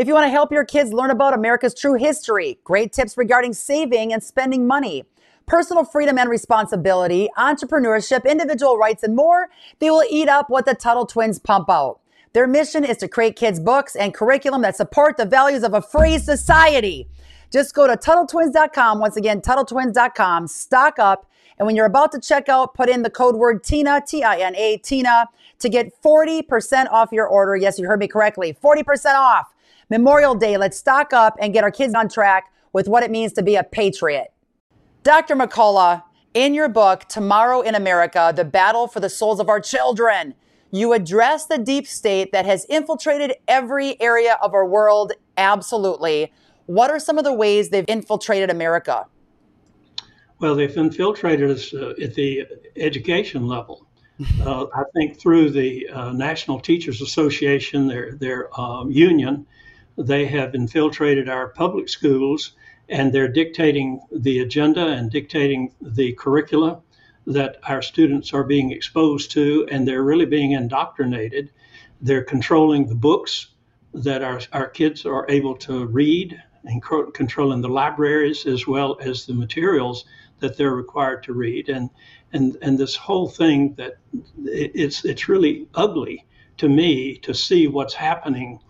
If 0.00 0.08
you 0.08 0.14
want 0.14 0.24
to 0.24 0.30
help 0.30 0.50
your 0.50 0.64
kids 0.64 0.94
learn 0.94 1.10
about 1.10 1.34
America's 1.34 1.74
true 1.74 1.92
history, 1.92 2.58
great 2.64 2.90
tips 2.90 3.18
regarding 3.18 3.52
saving 3.52 4.14
and 4.14 4.24
spending 4.24 4.66
money, 4.66 5.04
personal 5.44 5.84
freedom 5.84 6.16
and 6.16 6.30
responsibility, 6.30 7.28
entrepreneurship, 7.36 8.24
individual 8.24 8.78
rights, 8.78 9.02
and 9.02 9.14
more, 9.14 9.50
they 9.78 9.90
will 9.90 10.04
eat 10.08 10.26
up 10.26 10.48
what 10.48 10.64
the 10.64 10.74
Tuttle 10.74 11.04
Twins 11.04 11.38
pump 11.38 11.68
out. 11.68 12.00
Their 12.32 12.46
mission 12.46 12.82
is 12.82 12.96
to 12.96 13.08
create 13.08 13.36
kids' 13.36 13.60
books 13.60 13.94
and 13.94 14.14
curriculum 14.14 14.62
that 14.62 14.74
support 14.74 15.18
the 15.18 15.26
values 15.26 15.64
of 15.64 15.74
a 15.74 15.82
free 15.82 16.16
society. 16.16 17.06
Just 17.52 17.74
go 17.74 17.86
to 17.86 17.94
TuttleTwins.com. 17.94 19.00
Once 19.00 19.18
again, 19.18 19.42
TuttleTwins.com. 19.42 20.46
Stock 20.46 20.98
up. 20.98 21.30
And 21.58 21.66
when 21.66 21.76
you're 21.76 21.84
about 21.84 22.10
to 22.12 22.20
check 22.20 22.48
out, 22.48 22.72
put 22.72 22.88
in 22.88 23.02
the 23.02 23.10
code 23.10 23.36
word 23.36 23.62
TINA, 23.62 24.04
T 24.06 24.22
I 24.22 24.38
N 24.38 24.56
A, 24.56 24.78
TINA, 24.78 25.26
to 25.58 25.68
get 25.68 25.92
40% 26.02 26.90
off 26.90 27.12
your 27.12 27.26
order. 27.26 27.54
Yes, 27.54 27.78
you 27.78 27.86
heard 27.86 28.00
me 28.00 28.08
correctly. 28.08 28.56
40% 28.64 29.14
off. 29.14 29.52
Memorial 29.90 30.36
Day, 30.36 30.56
let's 30.56 30.78
stock 30.78 31.12
up 31.12 31.36
and 31.40 31.52
get 31.52 31.64
our 31.64 31.70
kids 31.72 31.94
on 31.94 32.08
track 32.08 32.52
with 32.72 32.86
what 32.86 33.02
it 33.02 33.10
means 33.10 33.32
to 33.32 33.42
be 33.42 33.56
a 33.56 33.64
patriot. 33.64 34.28
Dr. 35.02 35.34
McCollough, 35.34 36.04
in 36.32 36.54
your 36.54 36.68
book, 36.68 37.06
Tomorrow 37.08 37.62
in 37.62 37.74
America 37.74 38.32
The 38.34 38.44
Battle 38.44 38.86
for 38.86 39.00
the 39.00 39.10
Souls 39.10 39.40
of 39.40 39.48
Our 39.48 39.58
Children, 39.58 40.34
You 40.70 40.92
address 40.92 41.46
the 41.46 41.58
deep 41.58 41.88
state 41.88 42.30
that 42.30 42.46
has 42.46 42.64
infiltrated 42.66 43.34
every 43.48 44.00
area 44.00 44.38
of 44.40 44.54
our 44.54 44.64
world, 44.64 45.12
absolutely. 45.36 46.32
What 46.66 46.92
are 46.92 47.00
some 47.00 47.18
of 47.18 47.24
the 47.24 47.32
ways 47.32 47.70
they've 47.70 47.84
infiltrated 47.88 48.48
America? 48.48 49.06
Well, 50.38 50.54
they've 50.54 50.76
infiltrated 50.76 51.50
us 51.50 51.74
uh, 51.74 51.94
at 52.00 52.14
the 52.14 52.46
education 52.76 53.48
level. 53.48 53.88
Uh, 54.44 54.66
I 54.72 54.84
think 54.94 55.18
through 55.18 55.50
the 55.50 55.88
uh, 55.88 56.12
National 56.12 56.60
Teachers 56.60 57.00
Association, 57.00 57.88
their 57.88 58.12
their 58.16 58.60
um, 58.60 58.90
union, 58.90 59.46
they 60.00 60.26
have 60.26 60.54
infiltrated 60.54 61.28
our 61.28 61.48
public 61.48 61.88
schools, 61.88 62.52
and 62.88 63.12
they're 63.12 63.28
dictating 63.28 64.00
the 64.10 64.40
agenda 64.40 64.88
and 64.88 65.10
dictating 65.10 65.72
the 65.80 66.12
curricula 66.14 66.80
that 67.26 67.58
our 67.64 67.82
students 67.82 68.32
are 68.32 68.44
being 68.44 68.72
exposed 68.72 69.30
to, 69.32 69.66
and 69.70 69.86
they're 69.86 70.02
really 70.02 70.26
being 70.26 70.52
indoctrinated. 70.52 71.50
They're 72.00 72.24
controlling 72.24 72.86
the 72.88 72.94
books 72.94 73.48
that 73.92 74.22
our, 74.22 74.40
our 74.52 74.68
kids 74.68 75.04
are 75.04 75.26
able 75.28 75.56
to 75.56 75.86
read 75.86 76.40
and 76.64 76.82
controlling 76.82 77.60
the 77.60 77.68
libraries 77.68 78.46
as 78.46 78.66
well 78.66 78.96
as 79.00 79.26
the 79.26 79.34
materials 79.34 80.04
that 80.40 80.56
they're 80.56 80.74
required 80.74 81.22
to 81.24 81.32
read. 81.32 81.68
And 81.68 81.90
and 82.32 82.56
and 82.62 82.78
this 82.78 82.96
whole 82.96 83.28
thing 83.28 83.74
that 83.74 83.98
it's 84.44 85.04
it's 85.04 85.28
really 85.28 85.68
ugly 85.74 86.26
to 86.58 86.68
me 86.68 87.16
to 87.18 87.34
see 87.34 87.66
what's 87.66 87.94
happening 87.94 88.60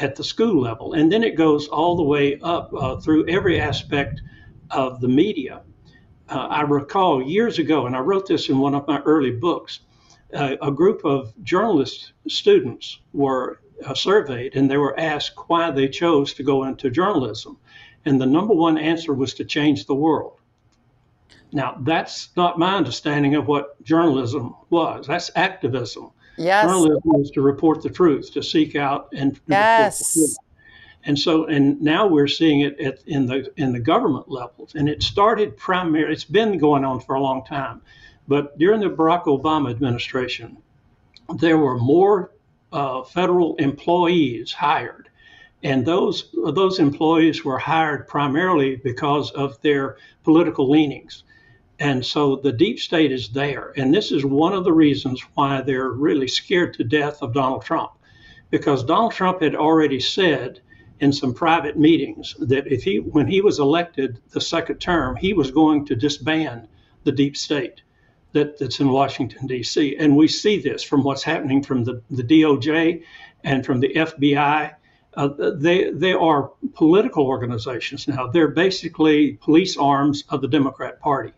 at 0.00 0.16
the 0.16 0.24
school 0.24 0.60
level, 0.60 0.94
and 0.94 1.12
then 1.12 1.22
it 1.22 1.36
goes 1.36 1.68
all 1.68 1.96
the 1.96 2.02
way 2.02 2.38
up 2.42 2.72
uh, 2.74 2.96
through 2.96 3.28
every 3.28 3.60
aspect 3.60 4.22
of 4.70 5.00
the 5.00 5.08
media 5.08 5.62
uh, 6.30 6.46
I 6.48 6.62
recall 6.62 7.22
years 7.22 7.58
ago, 7.58 7.86
and 7.86 7.96
I 7.96 7.98
wrote 7.98 8.26
this 8.26 8.48
in 8.48 8.58
one 8.58 8.74
of 8.74 8.86
my 8.86 9.00
early 9.00 9.32
books, 9.32 9.80
uh, 10.32 10.56
a 10.62 10.70
group 10.70 11.04
of 11.04 11.34
journalist 11.42 12.12
students 12.28 13.00
were 13.12 13.60
uh, 13.84 13.94
surveyed 13.94 14.54
and 14.54 14.70
they 14.70 14.76
were 14.76 14.98
asked 14.98 15.36
why 15.48 15.70
they 15.72 15.88
chose 15.88 16.32
to 16.34 16.44
go 16.44 16.64
into 16.64 16.90
journalism. 16.90 17.58
And 18.04 18.20
the 18.20 18.26
number 18.26 18.54
one 18.54 18.78
answer 18.78 19.12
was 19.12 19.34
to 19.34 19.44
change 19.44 19.86
the 19.86 19.94
world. 19.94 20.38
Now, 21.52 21.78
that's 21.80 22.28
not 22.36 22.60
my 22.60 22.76
understanding 22.76 23.34
of 23.34 23.48
what 23.48 23.82
journalism 23.82 24.54
was. 24.70 25.08
That's 25.08 25.32
activism. 25.34 26.12
Yes. 26.36 26.66
Journalism 26.66 27.16
is 27.20 27.30
to 27.32 27.42
report 27.42 27.82
the 27.82 27.90
truth, 27.90 28.32
to 28.32 28.42
seek 28.42 28.76
out 28.76 29.08
and 29.12 29.38
yes. 29.46 30.38
And 31.04 31.18
so, 31.18 31.46
and 31.46 31.80
now 31.80 32.06
we're 32.06 32.28
seeing 32.28 32.60
it 32.60 32.78
at, 32.78 32.98
in 33.06 33.24
the 33.26 33.50
in 33.56 33.72
the 33.72 33.80
government 33.80 34.30
levels, 34.30 34.74
and 34.74 34.88
it 34.88 35.02
started 35.02 35.56
primarily. 35.56 36.12
It's 36.12 36.24
been 36.24 36.58
going 36.58 36.84
on 36.84 37.00
for 37.00 37.14
a 37.14 37.20
long 37.20 37.42
time, 37.44 37.80
but 38.28 38.58
during 38.58 38.80
the 38.80 38.90
Barack 38.90 39.24
Obama 39.24 39.70
administration, 39.70 40.58
there 41.36 41.56
were 41.56 41.78
more 41.78 42.32
uh, 42.72 43.02
federal 43.02 43.56
employees 43.56 44.52
hired, 44.52 45.08
and 45.62 45.86
those 45.86 46.34
those 46.34 46.78
employees 46.78 47.46
were 47.46 47.58
hired 47.58 48.06
primarily 48.06 48.76
because 48.76 49.30
of 49.30 49.60
their 49.62 49.96
political 50.22 50.68
leanings. 50.68 51.24
And 51.80 52.04
so 52.04 52.36
the 52.36 52.52
deep 52.52 52.78
state 52.78 53.10
is 53.10 53.30
there. 53.30 53.72
And 53.74 53.92
this 53.92 54.12
is 54.12 54.22
one 54.22 54.52
of 54.52 54.64
the 54.64 54.72
reasons 54.72 55.22
why 55.32 55.62
they're 55.62 55.88
really 55.88 56.28
scared 56.28 56.74
to 56.74 56.84
death 56.84 57.22
of 57.22 57.32
Donald 57.32 57.64
Trump. 57.64 57.92
Because 58.50 58.84
Donald 58.84 59.12
Trump 59.12 59.40
had 59.40 59.54
already 59.54 59.98
said 59.98 60.60
in 61.00 61.10
some 61.10 61.32
private 61.32 61.78
meetings 61.78 62.36
that 62.38 62.66
if 62.70 62.82
he, 62.82 62.98
when 62.98 63.26
he 63.26 63.40
was 63.40 63.58
elected 63.58 64.20
the 64.32 64.40
second 64.42 64.76
term, 64.78 65.16
he 65.16 65.32
was 65.32 65.50
going 65.50 65.86
to 65.86 65.96
disband 65.96 66.68
the 67.04 67.12
deep 67.12 67.34
state 67.34 67.80
that, 68.32 68.58
that's 68.58 68.80
in 68.80 68.90
Washington, 68.90 69.46
D.C. 69.46 69.96
And 69.96 70.14
we 70.14 70.28
see 70.28 70.60
this 70.60 70.82
from 70.82 71.02
what's 71.02 71.22
happening 71.22 71.62
from 71.62 71.84
the, 71.84 72.02
the 72.10 72.22
DOJ 72.22 73.02
and 73.42 73.64
from 73.64 73.80
the 73.80 73.94
FBI. 73.94 74.74
Uh, 75.14 75.28
they, 75.54 75.90
they 75.90 76.12
are 76.12 76.52
political 76.74 77.26
organizations 77.26 78.06
now. 78.06 78.26
They're 78.26 78.48
basically 78.48 79.38
police 79.40 79.78
arms 79.78 80.24
of 80.28 80.42
the 80.42 80.48
Democrat 80.48 81.00
Party. 81.00 81.32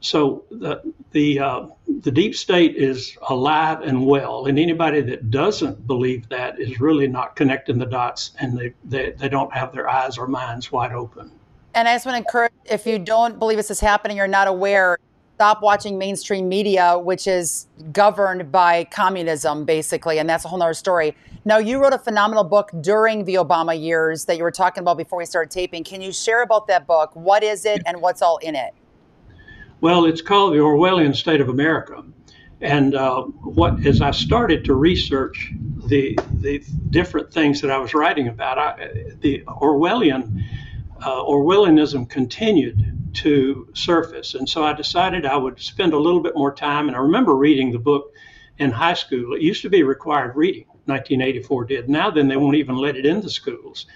So 0.00 0.44
the 0.50 0.80
the 1.12 1.40
uh, 1.40 1.66
the 2.00 2.10
deep 2.10 2.34
state 2.34 2.76
is 2.76 3.16
alive 3.28 3.82
and 3.82 4.06
well, 4.06 4.46
and 4.46 4.58
anybody 4.58 5.02
that 5.02 5.30
doesn't 5.30 5.86
believe 5.86 6.28
that 6.30 6.58
is 6.58 6.80
really 6.80 7.06
not 7.06 7.36
connecting 7.36 7.78
the 7.78 7.86
dots, 7.86 8.32
and 8.38 8.58
they 8.58 8.72
they, 8.84 9.10
they 9.10 9.28
don't 9.28 9.52
have 9.52 9.72
their 9.72 9.88
eyes 9.88 10.16
or 10.16 10.26
minds 10.26 10.72
wide 10.72 10.92
open. 10.92 11.30
And 11.74 11.86
I 11.86 11.94
just 11.94 12.06
want 12.06 12.14
to 12.14 12.18
encourage 12.18 12.52
if 12.64 12.86
you 12.86 12.98
don't 12.98 13.38
believe 13.38 13.58
this 13.58 13.70
is 13.70 13.78
happening 13.80 14.18
or 14.20 14.26
not 14.26 14.48
aware, 14.48 14.98
stop 15.36 15.62
watching 15.62 15.98
mainstream 15.98 16.48
media, 16.48 16.98
which 16.98 17.26
is 17.26 17.66
governed 17.92 18.50
by 18.50 18.84
communism, 18.84 19.64
basically, 19.64 20.18
and 20.18 20.28
that's 20.28 20.44
a 20.44 20.48
whole 20.48 20.62
other 20.62 20.74
story. 20.74 21.14
Now, 21.44 21.58
you 21.58 21.80
wrote 21.80 21.94
a 21.94 21.98
phenomenal 21.98 22.44
book 22.44 22.70
during 22.80 23.24
the 23.24 23.34
Obama 23.34 23.80
years 23.80 24.24
that 24.26 24.36
you 24.36 24.42
were 24.42 24.50
talking 24.50 24.82
about 24.82 24.98
before 24.98 25.18
we 25.18 25.24
started 25.24 25.50
taping. 25.50 25.84
Can 25.84 26.02
you 26.02 26.12
share 26.12 26.42
about 26.42 26.66
that 26.66 26.86
book? 26.86 27.10
What 27.14 27.42
is 27.42 27.64
it, 27.64 27.80
and 27.86 28.00
what's 28.02 28.20
all 28.20 28.38
in 28.38 28.54
it? 28.54 28.74
Well, 29.80 30.04
it's 30.04 30.20
called 30.20 30.52
the 30.52 30.58
Orwellian 30.58 31.14
State 31.14 31.40
of 31.40 31.48
America. 31.48 32.04
And 32.60 32.94
uh, 32.94 33.22
what, 33.22 33.86
as 33.86 34.02
I 34.02 34.10
started 34.10 34.66
to 34.66 34.74
research 34.74 35.52
the 35.86 36.18
the 36.34 36.62
different 36.90 37.32
things 37.32 37.62
that 37.62 37.70
I 37.70 37.78
was 37.78 37.94
writing 37.94 38.28
about, 38.28 38.58
I, 38.58 38.90
the 39.20 39.42
Orwellian 39.46 40.42
uh, 41.02 41.22
Orwellianism 41.24 42.10
continued 42.10 43.14
to 43.14 43.68
surface, 43.72 44.34
and 44.34 44.46
so 44.46 44.62
I 44.62 44.74
decided 44.74 45.24
I 45.24 45.38
would 45.38 45.58
spend 45.58 45.94
a 45.94 45.98
little 45.98 46.20
bit 46.20 46.36
more 46.36 46.54
time. 46.54 46.88
And 46.88 46.96
I 46.96 47.00
remember 47.00 47.34
reading 47.34 47.72
the 47.72 47.78
book 47.78 48.12
in 48.58 48.70
high 48.70 48.94
school. 48.94 49.34
It 49.34 49.40
used 49.40 49.62
to 49.62 49.70
be 49.70 49.82
required 49.82 50.36
reading. 50.36 50.66
1984 50.84 51.64
did. 51.64 51.88
Now 51.88 52.10
then, 52.10 52.28
they 52.28 52.36
won't 52.36 52.56
even 52.56 52.76
let 52.76 52.96
it 52.96 53.06
into 53.06 53.30
schools. 53.30 53.86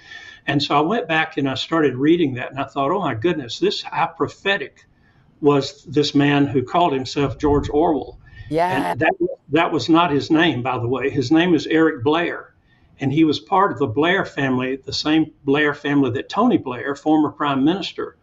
And 0.46 0.62
so 0.62 0.78
I 0.78 0.80
went 0.80 1.08
back 1.08 1.36
and 1.36 1.48
I 1.48 1.54
started 1.54 1.94
reading 1.96 2.34
that, 2.34 2.50
and 2.50 2.58
I 2.58 2.64
thought, 2.64 2.90
oh 2.90 3.00
my 3.00 3.14
goodness, 3.14 3.58
this 3.58 3.82
how 3.82 4.06
prophetic 4.06 4.86
was 5.44 5.84
this 5.84 6.14
man 6.14 6.46
who 6.46 6.62
called 6.62 6.94
himself 6.94 7.38
George 7.38 7.68
Orwell. 7.68 8.18
Yeah. 8.48 8.90
And 8.90 9.00
that, 9.00 9.12
that 9.50 9.72
was 9.72 9.90
not 9.90 10.10
his 10.10 10.30
name, 10.30 10.62
by 10.62 10.78
the 10.78 10.88
way. 10.88 11.10
His 11.10 11.30
name 11.30 11.54
is 11.54 11.66
Eric 11.66 12.02
Blair. 12.02 12.54
And 12.98 13.12
he 13.12 13.24
was 13.24 13.40
part 13.40 13.72
of 13.72 13.78
the 13.78 13.86
Blair 13.86 14.24
family, 14.24 14.76
the 14.76 14.92
same 14.92 15.32
Blair 15.44 15.74
family 15.74 16.10
that 16.12 16.30
Tony 16.30 16.56
Blair, 16.56 16.96
former 16.96 17.30
prime 17.30 17.62
minister, 17.62 18.16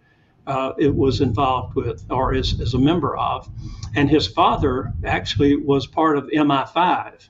uh, 0.47 0.73
it 0.79 0.95
was 0.95 1.21
involved 1.21 1.75
with 1.75 2.03
or 2.09 2.33
is, 2.33 2.59
is 2.59 2.73
a 2.73 2.79
member 2.79 3.15
of. 3.15 3.47
And 3.95 4.09
his 4.09 4.25
father 4.25 4.91
actually 5.05 5.55
was 5.57 5.85
part 5.85 6.17
of 6.17 6.25
MI5 6.25 7.27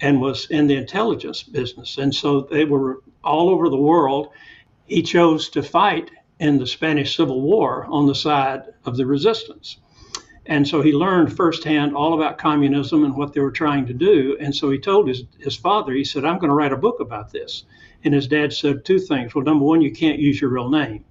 and 0.00 0.20
was 0.20 0.48
in 0.50 0.68
the 0.68 0.76
intelligence 0.76 1.42
business. 1.42 1.98
And 1.98 2.14
so 2.14 2.42
they 2.42 2.64
were 2.64 3.02
all 3.24 3.50
over 3.50 3.68
the 3.68 3.76
world. 3.76 4.28
He 4.84 5.02
chose 5.02 5.48
to 5.50 5.62
fight 5.62 6.10
in 6.40 6.58
the 6.58 6.66
Spanish 6.66 7.16
Civil 7.16 7.40
War 7.40 7.86
on 7.88 8.06
the 8.06 8.14
side 8.14 8.62
of 8.84 8.96
the 8.96 9.06
resistance. 9.06 9.78
And 10.46 10.68
so 10.68 10.82
he 10.82 10.92
learned 10.92 11.34
firsthand 11.34 11.94
all 11.94 12.14
about 12.14 12.38
communism 12.38 13.04
and 13.04 13.16
what 13.16 13.32
they 13.32 13.40
were 13.40 13.50
trying 13.50 13.86
to 13.86 13.94
do. 13.94 14.36
And 14.40 14.54
so 14.54 14.70
he 14.70 14.78
told 14.78 15.08
his, 15.08 15.24
his 15.38 15.56
father, 15.56 15.92
he 15.92 16.04
said, 16.04 16.24
I'm 16.24 16.38
going 16.38 16.50
to 16.50 16.54
write 16.54 16.72
a 16.72 16.76
book 16.76 17.00
about 17.00 17.32
this. 17.32 17.64
And 18.04 18.12
his 18.12 18.28
dad 18.28 18.52
said 18.52 18.84
two 18.84 18.98
things. 18.98 19.34
Well, 19.34 19.44
number 19.44 19.64
one, 19.64 19.80
you 19.80 19.92
can't 19.92 20.18
use 20.18 20.40
your 20.40 20.50
real 20.50 20.68
name. 20.68 21.04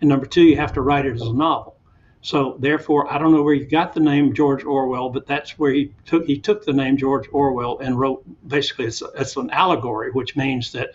And 0.00 0.08
number 0.08 0.26
two, 0.26 0.42
you 0.42 0.56
have 0.56 0.72
to 0.72 0.80
write 0.80 1.06
it 1.06 1.14
as 1.14 1.22
a 1.22 1.32
novel. 1.32 1.76
So 2.22 2.56
therefore, 2.58 3.10
I 3.10 3.18
don't 3.18 3.32
know 3.32 3.42
where 3.42 3.54
you 3.54 3.64
got 3.64 3.94
the 3.94 4.00
name 4.00 4.34
George 4.34 4.64
Orwell, 4.64 5.08
but 5.08 5.26
that's 5.26 5.58
where 5.58 5.72
he 5.72 5.92
took 6.04 6.26
he 6.26 6.38
took 6.38 6.64
the 6.64 6.72
name 6.72 6.98
George 6.98 7.26
Orwell 7.32 7.78
and 7.78 7.98
wrote 7.98 8.22
basically 8.46 8.86
it's, 8.86 9.02
it's 9.14 9.36
an 9.36 9.50
allegory, 9.50 10.10
which 10.10 10.36
means 10.36 10.72
that 10.72 10.90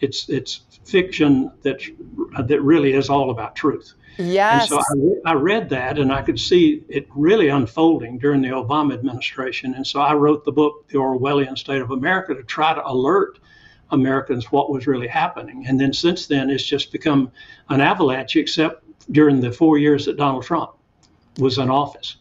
it's 0.00 0.28
it's 0.28 0.62
fiction 0.84 1.50
that 1.62 1.80
that 2.46 2.60
really 2.62 2.92
is 2.94 3.10
all 3.10 3.30
about 3.30 3.54
truth. 3.54 3.94
Yes. 4.18 4.70
And 4.70 4.82
so 4.82 5.20
I, 5.24 5.30
I, 5.30 5.34
read 5.34 5.68
that 5.68 5.98
and 5.98 6.12
I 6.12 6.22
could 6.22 6.40
see 6.40 6.82
it 6.88 7.06
really 7.14 7.48
unfolding 7.48 8.18
during 8.18 8.42
the 8.42 8.48
Obama 8.48 8.94
administration. 8.94 9.74
And 9.74 9.86
so 9.86 10.00
I 10.00 10.12
wrote 10.14 10.44
the 10.44 10.50
book, 10.50 10.88
The 10.88 10.98
Orwellian 10.98 11.56
State 11.56 11.80
of 11.80 11.92
America, 11.92 12.34
to 12.34 12.42
try 12.42 12.74
to 12.74 12.84
alert 12.84 13.38
Americans 13.92 14.50
what 14.50 14.70
was 14.70 14.88
really 14.88 15.06
happening. 15.06 15.66
And 15.68 15.80
then 15.80 15.92
since 15.92 16.26
then, 16.26 16.50
it's 16.50 16.64
just 16.64 16.90
become 16.90 17.30
an 17.68 17.80
avalanche, 17.80 18.34
except 18.34 18.82
during 19.12 19.40
the 19.40 19.52
four 19.52 19.78
years 19.78 20.04
that 20.06 20.16
Donald 20.16 20.42
Trump 20.42 20.72
was 21.38 21.58
in 21.58 21.70
office. 21.70 22.16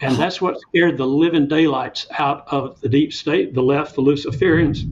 And 0.00 0.16
that's 0.16 0.40
what 0.40 0.60
scared 0.60 0.96
the 0.96 1.06
living 1.06 1.46
daylights 1.46 2.06
out 2.18 2.46
of 2.48 2.80
the 2.80 2.88
deep 2.88 3.12
state, 3.12 3.54
the 3.54 3.62
left, 3.62 3.94
the 3.94 4.02
Luciferians, 4.02 4.90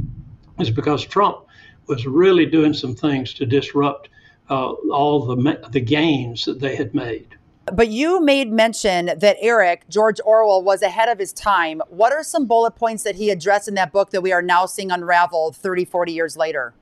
is 0.61 0.71
because 0.71 1.05
Trump 1.05 1.47
was 1.93 2.07
really 2.07 2.47
doing 2.47 2.73
some 2.73 2.95
things 2.95 3.35
to 3.35 3.45
disrupt 3.45 4.09
uh, 4.49 4.73
all 4.91 5.27
the 5.27 5.69
the 5.71 5.81
gains 5.81 6.45
that 6.47 6.59
they 6.61 6.75
had 6.75 6.95
made. 6.95 7.37
But 7.67 7.89
you 7.89 8.21
made 8.21 8.51
mention 8.51 9.07
that 9.17 9.37
Eric, 9.41 9.89
George 9.89 10.21
Orwell, 10.25 10.63
was 10.63 10.83
ahead 10.83 11.09
of 11.09 11.19
his 11.19 11.33
time. 11.33 11.81
What 11.89 12.13
are 12.13 12.25
some 12.25 12.47
bullet 12.47 12.73
points 12.73 13.05
that 13.05 13.15
he 13.15 13.31
addressed 13.31 13.69
in 13.69 13.75
that 13.75 13.93
book 13.93 14.11
that 14.11 14.21
we 14.21 14.33
are 14.33 14.43
now 14.43 14.67
seeing 14.67 14.91
unravel 14.91 15.53
30, 15.53 15.85
40 15.85 16.13
years 16.13 16.37
later? 16.37 16.75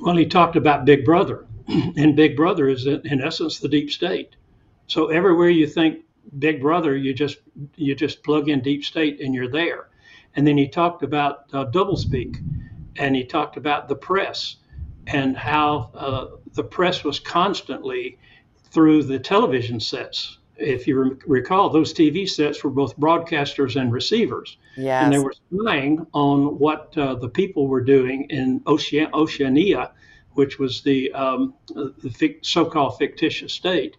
Well, 0.00 0.16
he 0.16 0.26
talked 0.26 0.56
about 0.56 0.84
Big 0.84 1.04
Brother, 1.04 1.46
and 1.68 2.16
Big 2.16 2.36
Brother 2.36 2.68
is, 2.68 2.86
in 2.86 3.22
essence, 3.22 3.60
the 3.60 3.68
deep 3.68 3.90
state. 3.90 4.34
So 4.88 5.08
everywhere 5.08 5.50
you 5.50 5.68
think 5.68 6.04
Big 6.38 6.60
Brother, 6.60 6.96
you 6.96 7.14
just 7.14 7.38
you 7.76 7.94
just 7.94 8.24
plug 8.24 8.48
in 8.48 8.60
deep 8.60 8.84
state 8.84 9.20
and 9.20 9.34
you're 9.34 9.50
there. 9.50 9.88
And 10.34 10.46
then 10.46 10.56
he 10.56 10.68
talked 10.68 11.02
about 11.02 11.44
uh, 11.52 11.66
doublespeak, 11.66 12.36
and 12.98 13.14
he 13.14 13.24
talked 13.24 13.56
about 13.56 13.88
the 13.88 13.94
press 13.94 14.56
and 15.06 15.36
how 15.36 15.90
uh, 15.94 16.26
the 16.52 16.64
press 16.64 17.04
was 17.04 17.18
constantly 17.18 18.18
through 18.70 19.02
the 19.04 19.18
television 19.18 19.80
sets. 19.80 20.38
If 20.56 20.86
you 20.86 21.00
re- 21.00 21.16
recall, 21.26 21.70
those 21.70 21.94
TV 21.94 22.28
sets 22.28 22.62
were 22.62 22.70
both 22.70 22.98
broadcasters 22.98 23.80
and 23.80 23.92
receivers. 23.92 24.58
Yes. 24.76 25.04
And 25.04 25.12
they 25.12 25.18
were 25.18 25.32
spying 25.32 26.06
on 26.12 26.58
what 26.58 26.96
uh, 26.98 27.14
the 27.14 27.28
people 27.28 27.68
were 27.68 27.80
doing 27.80 28.24
in 28.28 28.60
Ocean- 28.66 29.10
Oceania, 29.14 29.92
which 30.32 30.58
was 30.58 30.82
the, 30.82 31.12
um, 31.12 31.54
the 31.68 32.10
fic- 32.10 32.44
so-called 32.44 32.98
fictitious 32.98 33.52
state. 33.52 33.96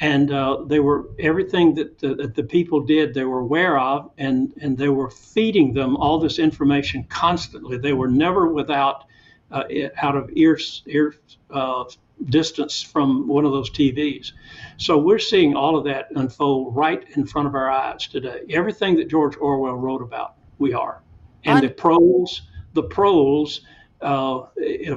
And 0.00 0.30
uh, 0.30 0.64
they 0.66 0.80
were 0.80 1.08
everything 1.18 1.74
that 1.74 1.98
the, 1.98 2.14
that 2.16 2.34
the 2.34 2.42
people 2.42 2.80
did, 2.80 3.14
they 3.14 3.24
were 3.24 3.40
aware 3.40 3.78
of, 3.78 4.10
and, 4.18 4.52
and 4.60 4.76
they 4.76 4.90
were 4.90 5.08
feeding 5.08 5.72
them 5.72 5.96
all 5.96 6.18
this 6.18 6.38
information 6.38 7.04
constantly. 7.04 7.78
They 7.78 7.94
were 7.94 8.08
never 8.08 8.52
without 8.52 9.04
uh, 9.50 9.64
out 10.02 10.16
of 10.16 10.28
ear, 10.34 10.58
ear 10.86 11.14
uh, 11.50 11.84
distance 12.24 12.82
from 12.82 13.28
one 13.28 13.44
of 13.44 13.52
those 13.52 13.70
TVs. 13.70 14.32
So 14.76 14.98
we're 14.98 15.18
seeing 15.18 15.54
all 15.54 15.76
of 15.76 15.84
that 15.84 16.08
unfold 16.16 16.74
right 16.74 17.04
in 17.14 17.26
front 17.26 17.48
of 17.48 17.54
our 17.54 17.70
eyes 17.70 18.06
today. 18.06 18.40
Everything 18.50 18.96
that 18.96 19.08
George 19.08 19.36
Orwell 19.36 19.76
wrote 19.76 20.02
about, 20.02 20.34
we 20.58 20.72
are. 20.72 21.02
And 21.44 21.62
the 21.62 21.68
proles, 21.68 22.42
the 22.72 22.82
proles 22.82 23.60
uh, 24.00 24.42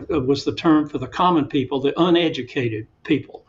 was 0.10 0.46
the 0.46 0.56
term 0.56 0.90
for 0.90 0.98
the 0.98 1.08
common 1.08 1.46
people, 1.46 1.80
the 1.80 1.94
uneducated 2.02 2.88
people. 3.04 3.46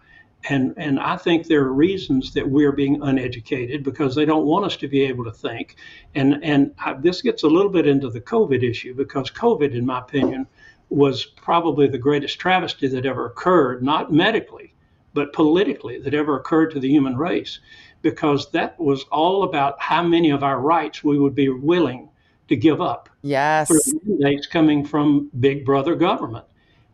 And, 0.49 0.75
and 0.78 0.99
I 0.99 1.16
think 1.16 1.47
there 1.47 1.62
are 1.62 1.73
reasons 1.73 2.32
that 2.32 2.49
we're 2.49 2.73
being 2.73 3.02
uneducated 3.02 3.85
because 3.85 4.14
they 4.14 4.25
don't 4.25 4.47
want 4.47 4.64
us 4.64 4.76
to 4.78 4.88
be 4.88 5.02
able 5.02 5.25
to 5.25 5.32
think. 5.32 5.76
And, 6.14 6.42
and 6.42 6.75
I, 6.78 6.94
this 6.94 7.20
gets 7.20 7.42
a 7.42 7.49
little 7.49 7.70
bit 7.70 7.87
into 7.87 8.09
the 8.09 8.23
COVID 8.23 8.62
issue 8.62 8.94
because 8.94 9.30
COVID, 9.30 9.75
in 9.75 9.85
my 9.85 9.99
opinion, 9.99 10.47
was 10.88 11.25
probably 11.25 11.88
the 11.88 11.99
greatest 11.99 12.38
travesty 12.38 12.88
that 12.88 13.06
ever 13.06 13.26
occurred, 13.26 13.82
not 13.82 14.12
medically, 14.12 14.75
but 15.12 15.32
politically, 15.32 16.00
that 16.00 16.14
ever 16.14 16.37
occurred 16.37 16.70
to 16.70 16.80
the 16.80 16.88
human 16.88 17.16
race, 17.16 17.61
because 18.02 18.50
that 18.52 18.78
was 18.80 19.04
all 19.12 19.42
about 19.42 19.80
how 19.80 20.02
many 20.02 20.30
of 20.30 20.42
our 20.42 20.61
rights 20.61 21.04
we 21.04 21.18
would 21.18 21.35
be 21.35 21.49
willing 21.49 22.09
to 22.49 22.56
give 22.56 22.80
up. 22.80 23.09
Yes. 23.23 23.68
For 23.68 23.78
mandates 24.04 24.47
coming 24.47 24.85
from 24.85 25.30
big 25.38 25.64
brother 25.64 25.94
government. 25.94 26.47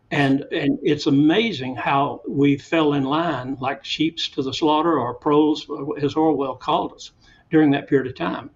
And, 0.09 0.45
and 0.51 0.79
it's 0.83 1.05
amazing 1.05 1.75
how 1.75 2.21
we 2.27 2.57
fell 2.57 2.93
in 2.93 3.03
line 3.03 3.57
like 3.59 3.83
sheep 3.83 4.17
to 4.33 4.41
the 4.41 4.53
slaughter 4.53 4.97
or 4.97 5.13
proles, 5.13 5.67
as 6.01 6.15
Orwell 6.15 6.55
called 6.55 6.93
us, 6.93 7.11
during 7.51 7.71
that 7.71 7.87
period 7.87 8.07
of 8.07 8.15
time. 8.15 8.49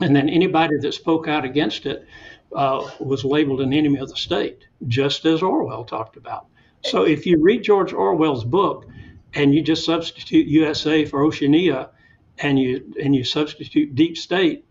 And 0.00 0.14
then 0.14 0.28
anybody 0.28 0.76
that 0.78 0.92
spoke 0.92 1.28
out 1.28 1.44
against 1.44 1.86
it 1.86 2.06
uh, 2.54 2.90
was 3.00 3.24
labeled 3.24 3.60
an 3.62 3.72
enemy 3.72 3.98
of 3.98 4.10
the 4.10 4.16
state, 4.16 4.66
just 4.86 5.24
as 5.24 5.42
Orwell 5.42 5.84
talked 5.84 6.16
about. 6.16 6.46
So 6.84 7.04
if 7.04 7.24
you 7.24 7.40
read 7.40 7.62
George 7.62 7.92
Orwell's 7.92 8.44
book 8.44 8.86
and 9.34 9.54
you 9.54 9.62
just 9.62 9.84
substitute 9.84 10.46
USA 10.46 11.04
for 11.04 11.22
Oceania, 11.22 11.90
and 12.38 12.58
you 12.58 12.94
and 13.02 13.14
you 13.14 13.24
substitute 13.24 13.94
deep 13.94 14.16
state 14.16 14.64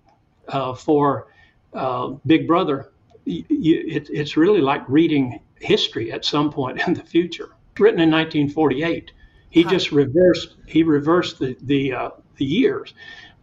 uh, 0.48 0.74
for 0.74 1.28
uh, 1.74 2.10
Big 2.26 2.48
Brother, 2.48 2.92
you, 3.26 3.46
it, 3.50 4.10
it's 4.10 4.36
really 4.36 4.62
like 4.62 4.88
reading 4.88 5.40
history 5.62 6.12
at 6.12 6.26
some 6.26 6.52
point 6.52 6.86
in 6.88 6.94
the 6.94 7.04
future. 7.04 7.50
Written 7.80 8.02
in 8.02 8.12
1948, 8.12 9.12
he 9.50 9.64
just 9.64 9.92
reversed 9.92 10.56
he 10.68 10.84
reversed 10.84 11.40
the 11.40 11.58
the 11.62 11.94
uh, 11.94 12.10
the 12.38 12.46
years. 12.46 12.94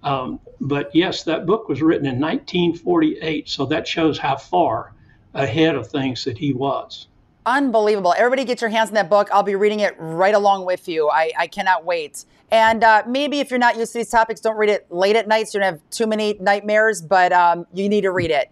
Um, 0.02 0.40
but 0.60 0.94
yes, 0.94 1.24
that 1.24 1.46
book 1.46 1.68
was 1.68 1.82
written 1.82 2.06
in 2.06 2.20
1948, 2.20 3.48
so 3.48 3.66
that 3.66 3.86
shows 3.88 4.18
how 4.18 4.36
far 4.36 4.94
ahead 5.34 5.74
of 5.74 5.88
things 5.88 6.24
that 6.24 6.38
he 6.38 6.52
was. 6.52 7.08
Unbelievable. 7.46 8.14
Everybody 8.16 8.44
get 8.44 8.60
your 8.60 8.70
hands 8.70 8.90
on 8.90 8.94
that 8.94 9.08
book. 9.08 9.28
I'll 9.32 9.42
be 9.42 9.54
reading 9.54 9.80
it 9.80 9.94
right 9.98 10.34
along 10.34 10.66
with 10.66 10.86
you. 10.88 11.08
I, 11.08 11.32
I 11.38 11.46
cannot 11.46 11.84
wait. 11.84 12.26
And 12.50 12.84
uh, 12.84 13.02
maybe 13.06 13.40
if 13.40 13.50
you're 13.50 13.58
not 13.58 13.76
used 13.76 13.92
to 13.92 13.98
these 13.98 14.10
topics, 14.10 14.40
don't 14.40 14.56
read 14.56 14.70
it 14.70 14.86
late 14.90 15.16
at 15.16 15.26
night 15.26 15.48
so 15.48 15.58
you 15.58 15.62
don't 15.62 15.72
have 15.72 15.90
too 15.90 16.06
many 16.06 16.34
nightmares, 16.40 17.00
but 17.00 17.32
um, 17.32 17.66
you 17.72 17.88
need 17.88 18.02
to 18.02 18.10
read 18.10 18.30
it. 18.30 18.50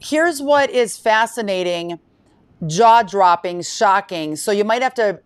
Here's 0.00 0.42
what 0.42 0.70
is 0.70 0.98
fascinating, 0.98 1.98
jaw 2.66 3.02
dropping, 3.02 3.62
shocking. 3.62 4.36
So 4.36 4.52
you 4.52 4.64
might 4.64 4.82
have 4.82 4.94
to 4.94 5.20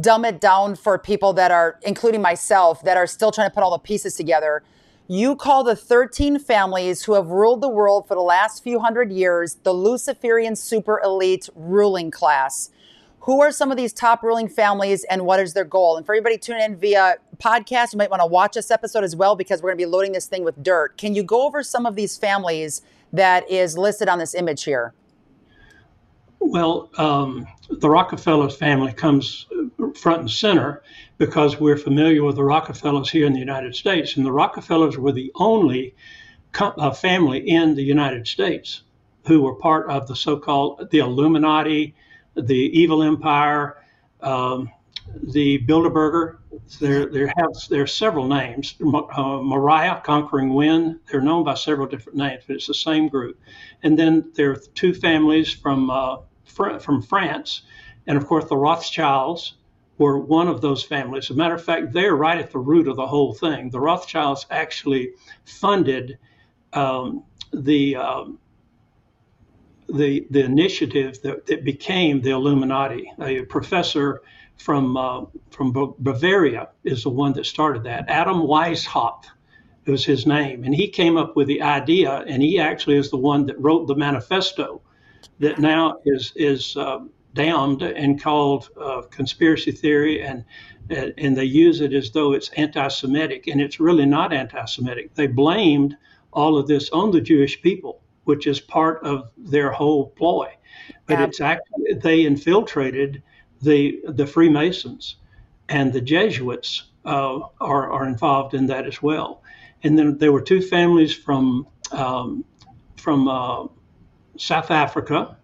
dumb 0.00 0.24
it 0.24 0.40
down 0.40 0.76
for 0.76 0.98
people 0.98 1.32
that 1.34 1.50
are, 1.50 1.78
including 1.82 2.20
myself, 2.22 2.82
that 2.82 2.96
are 2.96 3.06
still 3.06 3.30
trying 3.32 3.48
to 3.48 3.54
put 3.54 3.62
all 3.62 3.70
the 3.70 3.78
pieces 3.78 4.14
together. 4.14 4.62
You 5.08 5.34
call 5.34 5.64
the 5.64 5.74
13 5.74 6.38
families 6.38 7.02
who 7.02 7.14
have 7.14 7.28
ruled 7.28 7.62
the 7.62 7.68
world 7.68 8.06
for 8.06 8.14
the 8.14 8.20
last 8.20 8.62
few 8.62 8.78
hundred 8.78 9.10
years 9.10 9.56
the 9.62 9.72
Luciferian 9.72 10.54
super 10.54 11.00
elite 11.02 11.48
ruling 11.54 12.10
class. 12.10 12.70
Who 13.24 13.42
are 13.42 13.52
some 13.52 13.70
of 13.70 13.76
these 13.76 13.92
top 13.92 14.22
ruling 14.22 14.48
families 14.48 15.04
and 15.04 15.26
what 15.26 15.40
is 15.40 15.52
their 15.52 15.64
goal? 15.64 15.96
And 15.96 16.06
for 16.06 16.14
everybody 16.14 16.38
tuning 16.38 16.62
in 16.62 16.76
via 16.76 17.16
podcast, 17.38 17.92
you 17.92 17.98
might 17.98 18.10
want 18.10 18.20
to 18.20 18.26
watch 18.26 18.54
this 18.54 18.70
episode 18.70 19.04
as 19.04 19.14
well 19.14 19.36
because 19.36 19.62
we're 19.62 19.70
going 19.70 19.78
to 19.78 19.84
be 19.84 19.90
loading 19.90 20.12
this 20.12 20.26
thing 20.26 20.44
with 20.44 20.62
dirt. 20.62 20.96
Can 20.96 21.14
you 21.14 21.22
go 21.22 21.44
over 21.46 21.62
some 21.62 21.86
of 21.86 21.96
these 21.96 22.16
families 22.16 22.80
that 23.12 23.50
is 23.50 23.76
listed 23.76 24.08
on 24.08 24.18
this 24.18 24.34
image 24.34 24.64
here? 24.64 24.94
Well, 26.40 26.90
um, 26.96 27.46
the 27.68 27.88
Rockefeller 27.88 28.48
family 28.50 28.92
comes 28.92 29.46
front 29.94 30.20
and 30.20 30.30
center 30.30 30.82
because 31.18 31.60
we're 31.60 31.76
familiar 31.76 32.24
with 32.24 32.36
the 32.36 32.44
Rockefellers 32.44 33.10
here 33.10 33.26
in 33.26 33.34
the 33.34 33.38
United 33.38 33.76
States, 33.76 34.16
and 34.16 34.24
the 34.24 34.32
Rockefellers 34.32 34.96
were 34.96 35.12
the 35.12 35.30
only 35.34 35.94
co- 36.52 36.74
uh, 36.78 36.92
family 36.92 37.38
in 37.48 37.74
the 37.74 37.82
United 37.82 38.26
States 38.26 38.82
who 39.26 39.42
were 39.42 39.54
part 39.54 39.88
of 39.90 40.08
the 40.08 40.16
so-called 40.16 40.88
the 40.90 41.00
Illuminati, 41.00 41.94
the 42.34 42.80
evil 42.80 43.02
empire, 43.02 43.76
um, 44.22 44.70
the 45.22 45.58
Bilderberger. 45.66 46.38
There, 46.80 47.06
there 47.06 47.32
have 47.36 47.52
there 47.68 47.82
are 47.82 47.86
several 47.86 48.26
names. 48.26 48.76
Uh, 48.80 49.40
Mariah, 49.42 50.00
Conquering 50.00 50.54
Wind. 50.54 51.00
They're 51.10 51.20
known 51.20 51.44
by 51.44 51.54
several 51.54 51.86
different 51.86 52.18
names, 52.18 52.44
but 52.46 52.56
it's 52.56 52.66
the 52.66 52.74
same 52.74 53.08
group. 53.08 53.38
And 53.82 53.98
then 53.98 54.32
there 54.34 54.52
are 54.52 54.60
two 54.74 54.94
families 54.94 55.52
from 55.52 55.90
uh, 55.90 56.18
from 56.80 57.02
France, 57.02 57.62
and 58.06 58.16
of 58.16 58.26
course 58.26 58.46
the 58.46 58.56
Rothschilds 58.56 59.54
were 59.98 60.18
one 60.18 60.48
of 60.48 60.60
those 60.62 60.82
families. 60.82 61.24
As 61.24 61.30
a 61.30 61.34
matter 61.34 61.54
of 61.54 61.62
fact, 61.62 61.92
they're 61.92 62.16
right 62.16 62.38
at 62.38 62.50
the 62.50 62.58
root 62.58 62.88
of 62.88 62.96
the 62.96 63.06
whole 63.06 63.34
thing. 63.34 63.70
The 63.70 63.80
Rothschilds 63.80 64.46
actually 64.50 65.10
funded 65.44 66.18
um, 66.72 67.22
the 67.52 67.96
um, 67.96 68.38
the 69.88 70.26
the 70.30 70.44
initiative 70.44 71.20
that, 71.22 71.46
that 71.46 71.64
became 71.64 72.20
the 72.22 72.30
Illuminati. 72.30 73.12
A 73.20 73.42
professor 73.42 74.22
from 74.56 74.96
uh, 74.96 75.24
from 75.50 75.72
Bavaria 75.98 76.68
is 76.84 77.02
the 77.02 77.10
one 77.10 77.32
that 77.34 77.46
started 77.46 77.84
that. 77.84 78.08
Adam 78.08 78.42
Weishaupt 78.42 79.24
was 79.86 80.04
his 80.04 80.26
name, 80.26 80.64
and 80.64 80.74
he 80.74 80.88
came 80.88 81.16
up 81.16 81.36
with 81.36 81.48
the 81.48 81.62
idea, 81.62 82.24
and 82.26 82.42
he 82.42 82.58
actually 82.58 82.96
is 82.96 83.10
the 83.10 83.16
one 83.16 83.46
that 83.46 83.60
wrote 83.60 83.86
the 83.86 83.96
manifesto 83.96 84.80
that 85.40 85.58
now 85.58 85.96
is 86.04 86.32
is 86.36 86.76
uh, 86.76 87.00
damned 87.34 87.82
and 87.82 88.22
called 88.22 88.68
uh, 88.80 89.02
conspiracy 89.10 89.72
theory, 89.72 90.22
and 90.22 90.44
and 90.90 91.36
they 91.36 91.44
use 91.44 91.80
it 91.80 91.92
as 91.92 92.10
though 92.10 92.32
it's 92.32 92.50
anti-Semitic, 92.50 93.46
and 93.46 93.60
it's 93.60 93.80
really 93.80 94.06
not 94.06 94.32
anti-Semitic. 94.32 95.14
They 95.14 95.26
blamed 95.26 95.96
all 96.32 96.58
of 96.58 96.66
this 96.66 96.90
on 96.90 97.10
the 97.10 97.20
Jewish 97.20 97.60
people, 97.62 98.02
which 98.24 98.46
is 98.46 98.60
part 98.60 99.02
of 99.04 99.30
their 99.36 99.70
whole 99.70 100.08
ploy. 100.10 100.52
But 101.06 101.18
yeah. 101.18 101.24
it's 101.24 101.40
actually 101.40 101.94
they 101.94 102.24
infiltrated 102.24 103.22
the 103.62 104.00
the 104.08 104.26
Freemasons, 104.26 105.16
and 105.68 105.92
the 105.92 106.00
Jesuits 106.00 106.84
uh, 107.04 107.40
are 107.60 107.90
are 107.90 108.06
involved 108.06 108.54
in 108.54 108.66
that 108.66 108.86
as 108.86 109.02
well. 109.02 109.42
And 109.82 109.98
then 109.98 110.18
there 110.18 110.32
were 110.32 110.42
two 110.42 110.60
families 110.60 111.14
from 111.14 111.66
um, 111.92 112.44
from 112.96 113.28
uh, 113.28 113.66
South 114.36 114.70
Africa 114.70 115.36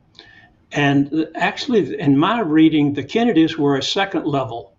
and 0.73 1.29
actually, 1.35 1.99
in 1.99 2.19
my 2.19 2.41
reading, 2.41 2.93
the 2.93 3.05
Kennedys 3.05 3.57
were 3.57 3.77
a 3.77 3.83
second 3.83 4.27
level 4.27 4.75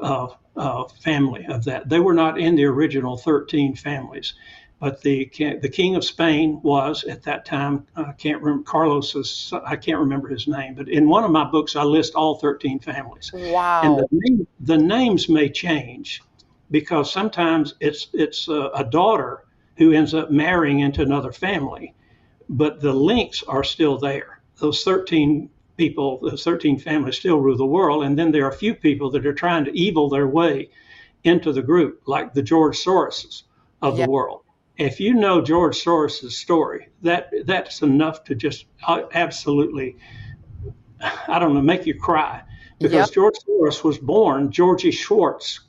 uh, 0.00 0.28
uh, 0.56 0.84
family 1.02 1.46
of 1.46 1.64
that. 1.64 1.88
They 1.88 2.00
were 2.00 2.12
not 2.12 2.38
in 2.38 2.54
the 2.54 2.64
original 2.64 3.16
13 3.16 3.74
families, 3.74 4.34
but 4.78 5.00
the 5.00 5.30
the 5.62 5.68
King 5.68 5.96
of 5.96 6.04
Spain 6.04 6.60
was 6.62 7.04
at 7.04 7.22
that 7.22 7.46
time. 7.46 7.86
I 7.96 8.12
can't 8.12 8.42
remember 8.42 8.64
Carlos. 8.64 9.14
Is, 9.14 9.52
I 9.64 9.76
can't 9.76 9.98
remember 9.98 10.28
his 10.28 10.46
name, 10.46 10.74
but 10.74 10.88
in 10.88 11.08
one 11.08 11.24
of 11.24 11.30
my 11.30 11.44
books, 11.44 11.76
I 11.76 11.82
list 11.82 12.14
all 12.14 12.38
13 12.38 12.80
families. 12.80 13.32
Wow! 13.32 13.82
And 13.82 13.98
the, 13.98 14.08
name, 14.12 14.46
the 14.60 14.78
names 14.78 15.28
may 15.28 15.48
change 15.48 16.22
because 16.70 17.10
sometimes 17.10 17.74
it's 17.80 18.08
it's 18.12 18.48
a, 18.48 18.70
a 18.74 18.84
daughter 18.84 19.44
who 19.76 19.92
ends 19.92 20.12
up 20.12 20.30
marrying 20.30 20.80
into 20.80 21.00
another 21.00 21.32
family, 21.32 21.94
but 22.48 22.80
the 22.80 22.92
links 22.92 23.42
are 23.42 23.64
still 23.64 23.98
there 23.98 24.42
those 24.62 24.84
13 24.84 25.50
people, 25.76 26.20
those 26.22 26.44
13 26.44 26.78
families 26.78 27.16
still 27.16 27.38
rule 27.38 27.56
the 27.56 27.66
world. 27.66 28.04
And 28.04 28.18
then 28.18 28.30
there 28.30 28.44
are 28.46 28.50
a 28.50 28.56
few 28.56 28.74
people 28.74 29.10
that 29.10 29.26
are 29.26 29.34
trying 29.34 29.64
to 29.64 29.76
evil 29.76 30.08
their 30.08 30.28
way 30.28 30.70
into 31.24 31.52
the 31.52 31.62
group, 31.62 32.02
like 32.06 32.32
the 32.32 32.42
George 32.42 32.78
Soroses 32.78 33.42
of 33.82 33.98
yeah. 33.98 34.06
the 34.06 34.10
world. 34.10 34.42
If 34.78 35.00
you 35.00 35.14
know 35.14 35.42
George 35.42 35.84
Soros' 35.84 36.30
story, 36.30 36.88
that 37.02 37.30
that's 37.44 37.82
enough 37.82 38.24
to 38.24 38.34
just 38.34 38.64
uh, 38.86 39.02
absolutely, 39.12 39.96
I 41.28 41.38
don't 41.38 41.54
know, 41.54 41.60
make 41.60 41.84
you 41.84 41.98
cry. 41.98 42.42
Because 42.78 43.08
yep. 43.08 43.12
George 43.12 43.34
Soros 43.46 43.84
was 43.84 43.98
born 43.98 44.50
Georgie 44.50 44.90
Schwartz, 44.90 45.60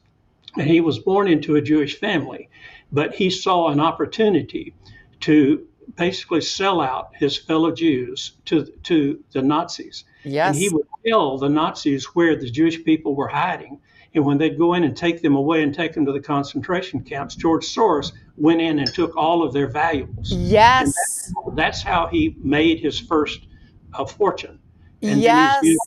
and 0.57 0.67
he 0.67 0.79
was 0.79 0.99
born 0.99 1.27
into 1.27 1.57
a 1.57 1.61
Jewish 1.61 1.99
family, 1.99 2.49
but 2.91 3.13
he 3.13 3.29
saw 3.29 3.69
an 3.69 3.79
opportunity 3.79 4.73
to 5.19 5.67
basically 5.95 6.41
sell 6.41 6.81
out 6.81 7.11
his 7.15 7.37
fellow 7.37 7.71
Jews 7.71 8.33
to 8.45 8.65
to 8.83 9.23
the 9.31 9.41
Nazis. 9.41 10.05
Yes. 10.23 10.55
And 10.55 10.55
he 10.55 10.69
would 10.69 10.85
tell 11.05 11.37
the 11.37 11.49
Nazis 11.49 12.05
where 12.15 12.35
the 12.35 12.49
Jewish 12.49 12.83
people 12.83 13.15
were 13.15 13.27
hiding. 13.27 13.79
And 14.15 14.25
when 14.25 14.37
they'd 14.37 14.57
go 14.57 14.75
in 14.75 14.83
and 14.83 14.95
take 14.95 15.21
them 15.21 15.35
away 15.35 15.63
and 15.63 15.73
take 15.73 15.93
them 15.93 16.05
to 16.05 16.11
the 16.11 16.19
concentration 16.19 17.01
camps, 17.01 17.35
George 17.35 17.65
Soros 17.65 18.11
went 18.37 18.61
in 18.61 18.79
and 18.79 18.93
took 18.93 19.15
all 19.17 19.43
of 19.43 19.53
their 19.53 19.67
valuables. 19.67 20.31
Yes. 20.31 20.93
That's, 20.93 21.55
that's, 21.55 21.81
how 21.81 22.07
he 22.07 22.35
made 22.39 22.79
his 22.79 22.99
first 22.99 23.47
uh, 23.93 24.05
fortune. 24.05 24.59
And 25.01 25.19
yes. 25.19 25.61
He's, 25.63 25.79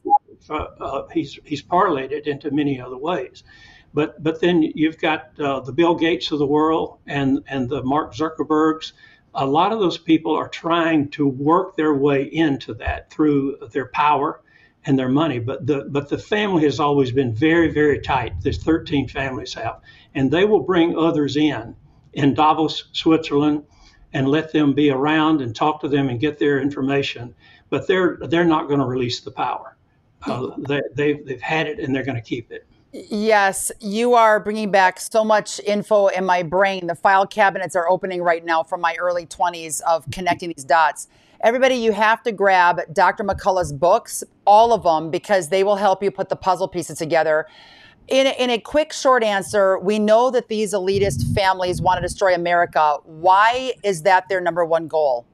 uh, 0.51 0.55
uh, 0.55 1.09
he's, 1.13 1.39
he's 1.45 1.63
parlayed 1.63 2.11
it 2.11 2.27
into 2.27 2.51
many 2.51 2.81
other 2.81 2.99
ways. 2.99 3.45
But, 3.95 4.23
but 4.23 4.41
then 4.41 4.63
you've 4.75 4.99
got 4.99 5.31
uh, 5.41 5.61
the 5.61 5.73
Bill 5.73 5.95
Gates 5.95 6.31
of 6.33 6.39
the 6.39 6.47
world 6.47 6.99
and, 7.07 7.43
and 7.47 7.69
the 7.69 7.83
Mark 7.83 8.13
Zuckerbergs 8.13 8.93
a 9.37 9.47
lot 9.47 9.73
of 9.73 9.81
those 9.81 9.99
people 9.99 10.35
are 10.35 10.49
trying 10.49 11.09
to 11.11 11.29
work 11.29 11.77
their 11.77 11.95
way 11.95 12.25
into 12.25 12.75
that 12.75 13.11
through 13.11 13.59
their 13.71 13.87
power 13.89 14.41
and 14.87 14.99
their 14.99 15.09
money. 15.09 15.39
But 15.39 15.67
the 15.67 15.87
but 15.91 16.09
the 16.09 16.19
family 16.19 16.63
has 16.65 16.81
always 16.81 17.13
been 17.13 17.35
very 17.35 17.71
very 17.71 18.01
tight. 18.01 18.33
There's 18.41 18.63
13 18.63 19.09
families 19.09 19.55
have, 19.55 19.81
and 20.15 20.31
they 20.31 20.45
will 20.45 20.63
bring 20.63 20.97
others 20.97 21.37
in 21.37 21.77
in 22.15 22.35
Davos, 22.35 22.89
Switzerland, 22.93 23.65
and 24.15 24.29
let 24.29 24.53
them 24.53 24.73
be 24.73 24.91
around 24.91 25.43
and 25.43 25.55
talk 25.55 25.81
to 25.83 25.89
them 25.89 26.09
and 26.09 26.19
get 26.19 26.39
their 26.39 26.61
information. 26.61 27.35
But 27.69 27.87
they're 27.87 28.19
they're 28.23 28.45
not 28.45 28.69
going 28.69 28.81
to 28.81 28.87
release 28.87 29.21
the 29.21 29.33
power. 29.33 29.77
Uh, 30.23 30.51
they, 30.59 30.81
they've 30.95 31.27
they've 31.27 31.43
had 31.43 31.67
it 31.67 31.79
and 31.79 31.95
they're 31.95 32.05
going 32.05 32.17
to 32.17 32.29
keep 32.29 32.51
it. 32.51 32.67
Yes, 32.99 33.71
you 33.81 34.15
are 34.15 34.41
bringing 34.41 34.71
back 34.71 34.99
so 34.99 35.23
much 35.23 35.61
info 35.61 36.07
in 36.07 36.25
my 36.25 36.43
brain. 36.43 36.87
The 36.87 36.95
file 36.95 37.27
cabinets 37.27 37.77
are 37.77 37.87
opening 37.91 38.23
right 38.23 38.43
now 38.43 38.63
from 38.63 38.81
my 38.81 38.97
early 38.99 39.27
20s 39.27 39.83
of 39.83 40.11
connecting 40.11 40.55
these 40.57 40.65
dots. 40.65 41.09
Everybody, 41.43 41.75
you 41.75 41.93
have 41.93 42.23
to 42.23 42.33
grab 42.33 42.81
Dr. 42.95 43.23
McCollough's 43.23 43.71
books, 43.71 44.25
all 44.47 44.73
of 44.73 44.83
them, 44.85 45.11
because 45.11 45.51
they 45.51 45.63
will 45.63 45.77
help 45.77 46.03
you 46.03 46.11
put 46.11 46.31
the 46.31 46.37
puzzle 46.37 46.69
pieces 46.69 46.97
together. 46.97 47.47
In 48.09 48.29
a, 48.29 48.43
in 48.43 48.49
a 48.49 48.59
quick, 48.59 48.95
short 48.95 49.23
answer, 49.23 49.79
we 49.79 49.99
know 49.99 50.31
that 50.31 50.49
these 50.49 50.73
elitist 50.73 51.35
families 51.35 51.83
want 51.83 51.99
to 51.99 52.03
destroy 52.03 52.35
America. 52.35 52.97
Why 53.05 53.75
is 53.85 54.03
that 54.05 54.27
their 54.31 54.41
number 54.41 54.65
one 54.65 54.89
goal? 54.89 55.27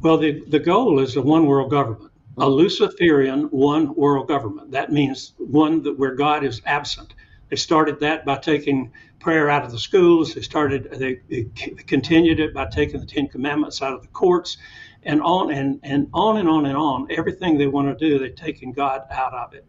Well, 0.00 0.16
the, 0.16 0.42
the 0.48 0.58
goal 0.58 1.00
is 1.00 1.16
a 1.16 1.20
one 1.20 1.44
world 1.44 1.70
government 1.70 2.09
a 2.38 2.48
Luciferian 2.48 3.44
one 3.44 3.94
world 3.94 4.28
government. 4.28 4.70
That 4.72 4.92
means 4.92 5.34
one 5.38 5.82
that 5.82 5.98
where 5.98 6.14
God 6.14 6.44
is 6.44 6.62
absent. 6.64 7.14
They 7.48 7.56
started 7.56 8.00
that 8.00 8.24
by 8.24 8.36
taking 8.38 8.92
prayer 9.18 9.50
out 9.50 9.64
of 9.64 9.72
the 9.72 9.78
schools. 9.78 10.34
They 10.34 10.40
started 10.40 10.88
they, 10.92 11.20
they 11.28 11.44
continued 11.86 12.40
it 12.40 12.54
by 12.54 12.66
taking 12.66 13.00
the 13.00 13.06
Ten 13.06 13.28
Commandments 13.28 13.82
out 13.82 13.92
of 13.92 14.02
the 14.02 14.08
courts, 14.08 14.56
and 15.02 15.20
on 15.22 15.52
and 15.52 15.80
and 15.82 16.08
on 16.14 16.36
and 16.36 16.48
on 16.48 16.66
and 16.66 16.76
on. 16.76 17.08
Everything 17.10 17.58
they 17.58 17.66
want 17.66 17.88
to 17.88 18.08
do, 18.08 18.18
they're 18.18 18.30
taking 18.30 18.72
God 18.72 19.02
out 19.10 19.34
of 19.34 19.54
it. 19.54 19.66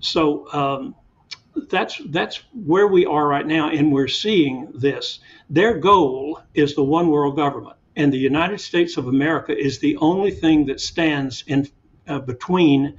So. 0.00 0.52
Um, 0.52 0.94
that's 1.68 2.00
that's 2.08 2.42
where 2.54 2.86
we 2.86 3.04
are 3.04 3.28
right 3.28 3.46
now, 3.46 3.68
and 3.68 3.92
we're 3.92 4.08
seeing 4.08 4.72
this. 4.74 5.20
Their 5.50 5.78
goal 5.78 6.40
is 6.54 6.74
the 6.74 6.82
one 6.82 7.08
world 7.08 7.36
government, 7.36 7.76
and 7.94 8.10
the 8.10 8.18
United 8.18 8.58
States 8.58 8.96
of 8.96 9.06
America 9.06 9.54
is 9.54 9.78
the 9.78 9.96
only 9.98 10.30
thing 10.30 10.64
that 10.66 10.80
stands 10.80 11.44
in 11.46 11.68
uh, 12.08 12.18
between 12.18 12.86
uh, 12.86 12.92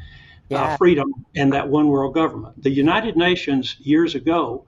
yeah. 0.50 0.78
freedom 0.78 1.14
and 1.36 1.54
that 1.54 1.68
one 1.68 1.88
world 1.88 2.14
government. 2.14 2.62
The 2.62 2.70
United 2.70 3.16
Nations 3.16 3.76
years 3.80 4.16
ago, 4.16 4.66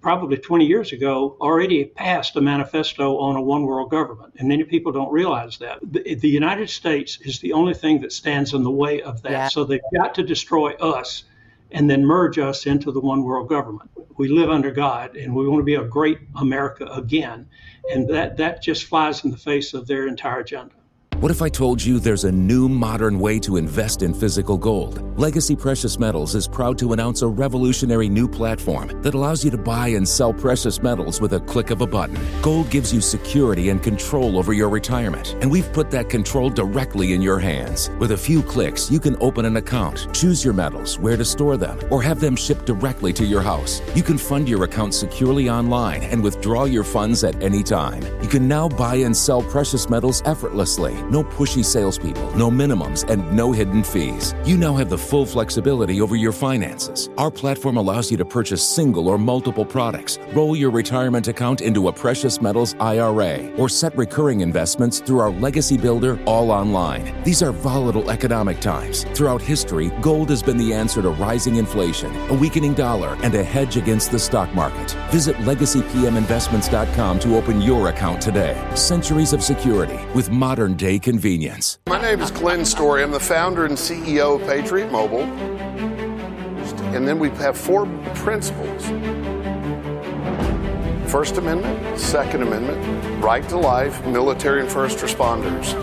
probably 0.00 0.36
20 0.36 0.64
years 0.66 0.92
ago, 0.92 1.36
already 1.40 1.84
passed 1.84 2.36
a 2.36 2.40
manifesto 2.40 3.18
on 3.18 3.36
a 3.36 3.42
one 3.42 3.64
world 3.64 3.90
government, 3.90 4.34
and 4.38 4.48
many 4.48 4.64
people 4.64 4.92
don't 4.92 5.12
realize 5.12 5.58
that. 5.58 5.78
The, 5.82 6.14
the 6.14 6.28
United 6.28 6.70
States 6.70 7.18
is 7.22 7.40
the 7.40 7.52
only 7.52 7.74
thing 7.74 8.00
that 8.02 8.12
stands 8.12 8.54
in 8.54 8.62
the 8.62 8.70
way 8.70 9.02
of 9.02 9.22
that. 9.22 9.32
Yeah. 9.32 9.48
So 9.48 9.64
they've 9.64 9.80
got 9.94 10.14
to 10.16 10.22
destroy 10.22 10.72
us 10.74 11.24
and 11.70 11.90
then 11.90 12.04
merge 12.04 12.38
us 12.38 12.66
into 12.66 12.90
the 12.92 13.00
one 13.00 13.22
world 13.22 13.48
government. 13.48 13.90
We 14.16 14.28
live 14.28 14.50
under 14.50 14.70
God 14.70 15.16
and 15.16 15.34
we 15.34 15.46
want 15.46 15.60
to 15.60 15.64
be 15.64 15.74
a 15.74 15.84
great 15.84 16.18
America 16.36 16.86
again. 16.86 17.48
And 17.92 18.08
that, 18.08 18.36
that 18.38 18.62
just 18.62 18.84
flies 18.84 19.24
in 19.24 19.30
the 19.30 19.36
face 19.36 19.74
of 19.74 19.86
their 19.86 20.06
entire 20.06 20.40
agenda. 20.40 20.74
What 21.20 21.32
if 21.32 21.42
I 21.42 21.48
told 21.48 21.84
you 21.84 21.98
there's 21.98 22.22
a 22.22 22.30
new 22.30 22.68
modern 22.68 23.18
way 23.18 23.40
to 23.40 23.56
invest 23.56 24.02
in 24.02 24.14
physical 24.14 24.56
gold? 24.56 25.02
Legacy 25.18 25.56
Precious 25.56 25.98
Metals 25.98 26.36
is 26.36 26.46
proud 26.46 26.78
to 26.78 26.92
announce 26.92 27.22
a 27.22 27.26
revolutionary 27.26 28.08
new 28.08 28.28
platform 28.28 29.02
that 29.02 29.14
allows 29.14 29.44
you 29.44 29.50
to 29.50 29.58
buy 29.58 29.88
and 29.88 30.08
sell 30.08 30.32
precious 30.32 30.80
metals 30.80 31.20
with 31.20 31.32
a 31.32 31.40
click 31.40 31.70
of 31.70 31.80
a 31.80 31.86
button. 31.88 32.16
Gold 32.40 32.70
gives 32.70 32.94
you 32.94 33.00
security 33.00 33.70
and 33.70 33.82
control 33.82 34.38
over 34.38 34.52
your 34.52 34.68
retirement, 34.68 35.34
and 35.40 35.50
we've 35.50 35.72
put 35.72 35.90
that 35.90 36.08
control 36.08 36.50
directly 36.50 37.14
in 37.14 37.20
your 37.20 37.40
hands. 37.40 37.90
With 37.98 38.12
a 38.12 38.16
few 38.16 38.40
clicks, 38.40 38.88
you 38.88 39.00
can 39.00 39.16
open 39.20 39.44
an 39.44 39.56
account, 39.56 40.06
choose 40.14 40.44
your 40.44 40.54
metals, 40.54 41.00
where 41.00 41.16
to 41.16 41.24
store 41.24 41.56
them, 41.56 41.80
or 41.90 42.00
have 42.00 42.20
them 42.20 42.36
shipped 42.36 42.64
directly 42.64 43.12
to 43.14 43.24
your 43.24 43.42
house. 43.42 43.82
You 43.96 44.04
can 44.04 44.18
fund 44.18 44.48
your 44.48 44.62
account 44.62 44.94
securely 44.94 45.50
online 45.50 46.04
and 46.04 46.22
withdraw 46.22 46.66
your 46.66 46.84
funds 46.84 47.24
at 47.24 47.42
any 47.42 47.64
time. 47.64 48.04
You 48.22 48.28
can 48.28 48.46
now 48.46 48.68
buy 48.68 48.94
and 48.94 49.16
sell 49.16 49.42
precious 49.42 49.90
metals 49.90 50.22
effortlessly 50.24 50.94
no 51.10 51.24
pushy 51.24 51.64
salespeople, 51.64 52.30
no 52.36 52.50
minimums, 52.50 53.08
and 53.08 53.30
no 53.32 53.52
hidden 53.52 53.82
fees. 53.82 54.34
You 54.44 54.56
now 54.56 54.74
have 54.76 54.90
the 54.90 54.98
full 54.98 55.26
flexibility 55.26 56.00
over 56.00 56.16
your 56.16 56.32
finances. 56.32 57.08
Our 57.16 57.30
platform 57.30 57.76
allows 57.76 58.10
you 58.10 58.16
to 58.18 58.24
purchase 58.24 58.62
single 58.62 59.08
or 59.08 59.18
multiple 59.18 59.64
products, 59.64 60.18
roll 60.34 60.54
your 60.54 60.70
retirement 60.70 61.28
account 61.28 61.60
into 61.60 61.88
a 61.88 61.92
precious 61.92 62.40
metals 62.42 62.74
IRA, 62.80 63.50
or 63.56 63.68
set 63.68 63.96
recurring 63.96 64.40
investments 64.40 65.00
through 65.00 65.20
our 65.20 65.30
Legacy 65.30 65.76
Builder 65.76 66.20
all 66.26 66.50
online. 66.50 67.22
These 67.24 67.42
are 67.42 67.52
volatile 67.52 68.10
economic 68.10 68.60
times. 68.60 69.04
Throughout 69.14 69.40
history, 69.40 69.90
gold 70.00 70.30
has 70.30 70.42
been 70.42 70.56
the 70.56 70.72
answer 70.74 71.00
to 71.02 71.10
rising 71.10 71.56
inflation, 71.56 72.14
a 72.30 72.34
weakening 72.34 72.74
dollar, 72.74 73.16
and 73.22 73.34
a 73.34 73.42
hedge 73.42 73.76
against 73.76 74.10
the 74.10 74.18
stock 74.18 74.52
market. 74.54 74.92
Visit 75.10 75.36
legacypminvestments.com 75.36 77.18
to 77.20 77.36
open 77.36 77.62
your 77.62 77.88
account 77.88 78.20
today. 78.20 78.56
Centuries 78.74 79.32
of 79.32 79.42
security 79.42 79.98
with 80.14 80.30
modern 80.30 80.74
day 80.74 80.97
convenience. 81.00 81.78
My 81.86 82.00
name 82.00 82.20
is 82.20 82.30
Glenn 82.30 82.64
Story. 82.64 83.02
I'm 83.02 83.10
the 83.10 83.20
founder 83.20 83.64
and 83.64 83.76
CEO 83.76 84.40
of 84.40 84.46
Patriot 84.46 84.90
Mobile. 84.90 85.24
And 86.94 87.06
then 87.06 87.18
we 87.18 87.30
have 87.30 87.56
four 87.56 87.86
principles 88.14 88.84
First 91.10 91.38
Amendment, 91.38 91.98
Second 91.98 92.42
Amendment, 92.42 93.24
right 93.24 93.48
to 93.48 93.56
life, 93.56 94.04
military 94.06 94.60
and 94.60 94.70
first 94.70 94.98
responders. 94.98 95.74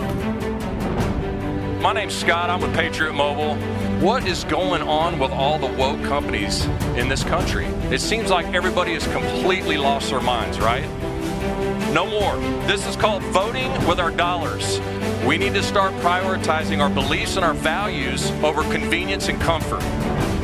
My 1.82 1.92
name's 1.92 2.14
Scott. 2.14 2.48
I'm 2.48 2.60
with 2.60 2.72
Patriot 2.74 3.12
Mobile. 3.12 3.56
What 4.00 4.26
is 4.26 4.44
going 4.44 4.82
on 4.82 5.18
with 5.18 5.32
all 5.32 5.58
the 5.58 5.72
woke 5.74 6.02
companies 6.04 6.64
in 6.96 7.08
this 7.08 7.24
country? 7.24 7.66
It 7.90 8.00
seems 8.00 8.30
like 8.30 8.46
everybody 8.54 8.94
has 8.94 9.06
completely 9.08 9.78
lost 9.78 10.10
their 10.10 10.20
minds, 10.20 10.60
right? 10.60 10.84
No 11.92 12.06
more. 12.06 12.36
This 12.66 12.86
is 12.86 12.96
called 12.96 13.22
voting 13.24 13.70
with 13.86 14.00
our 14.00 14.10
dollars. 14.10 14.80
We 15.26 15.38
need 15.38 15.54
to 15.54 15.62
start 15.62 15.92
prioritizing 15.94 16.80
our 16.80 16.90
beliefs 16.90 17.36
and 17.36 17.44
our 17.44 17.54
values 17.54 18.30
over 18.42 18.62
convenience 18.64 19.28
and 19.28 19.40
comfort. 19.40 19.82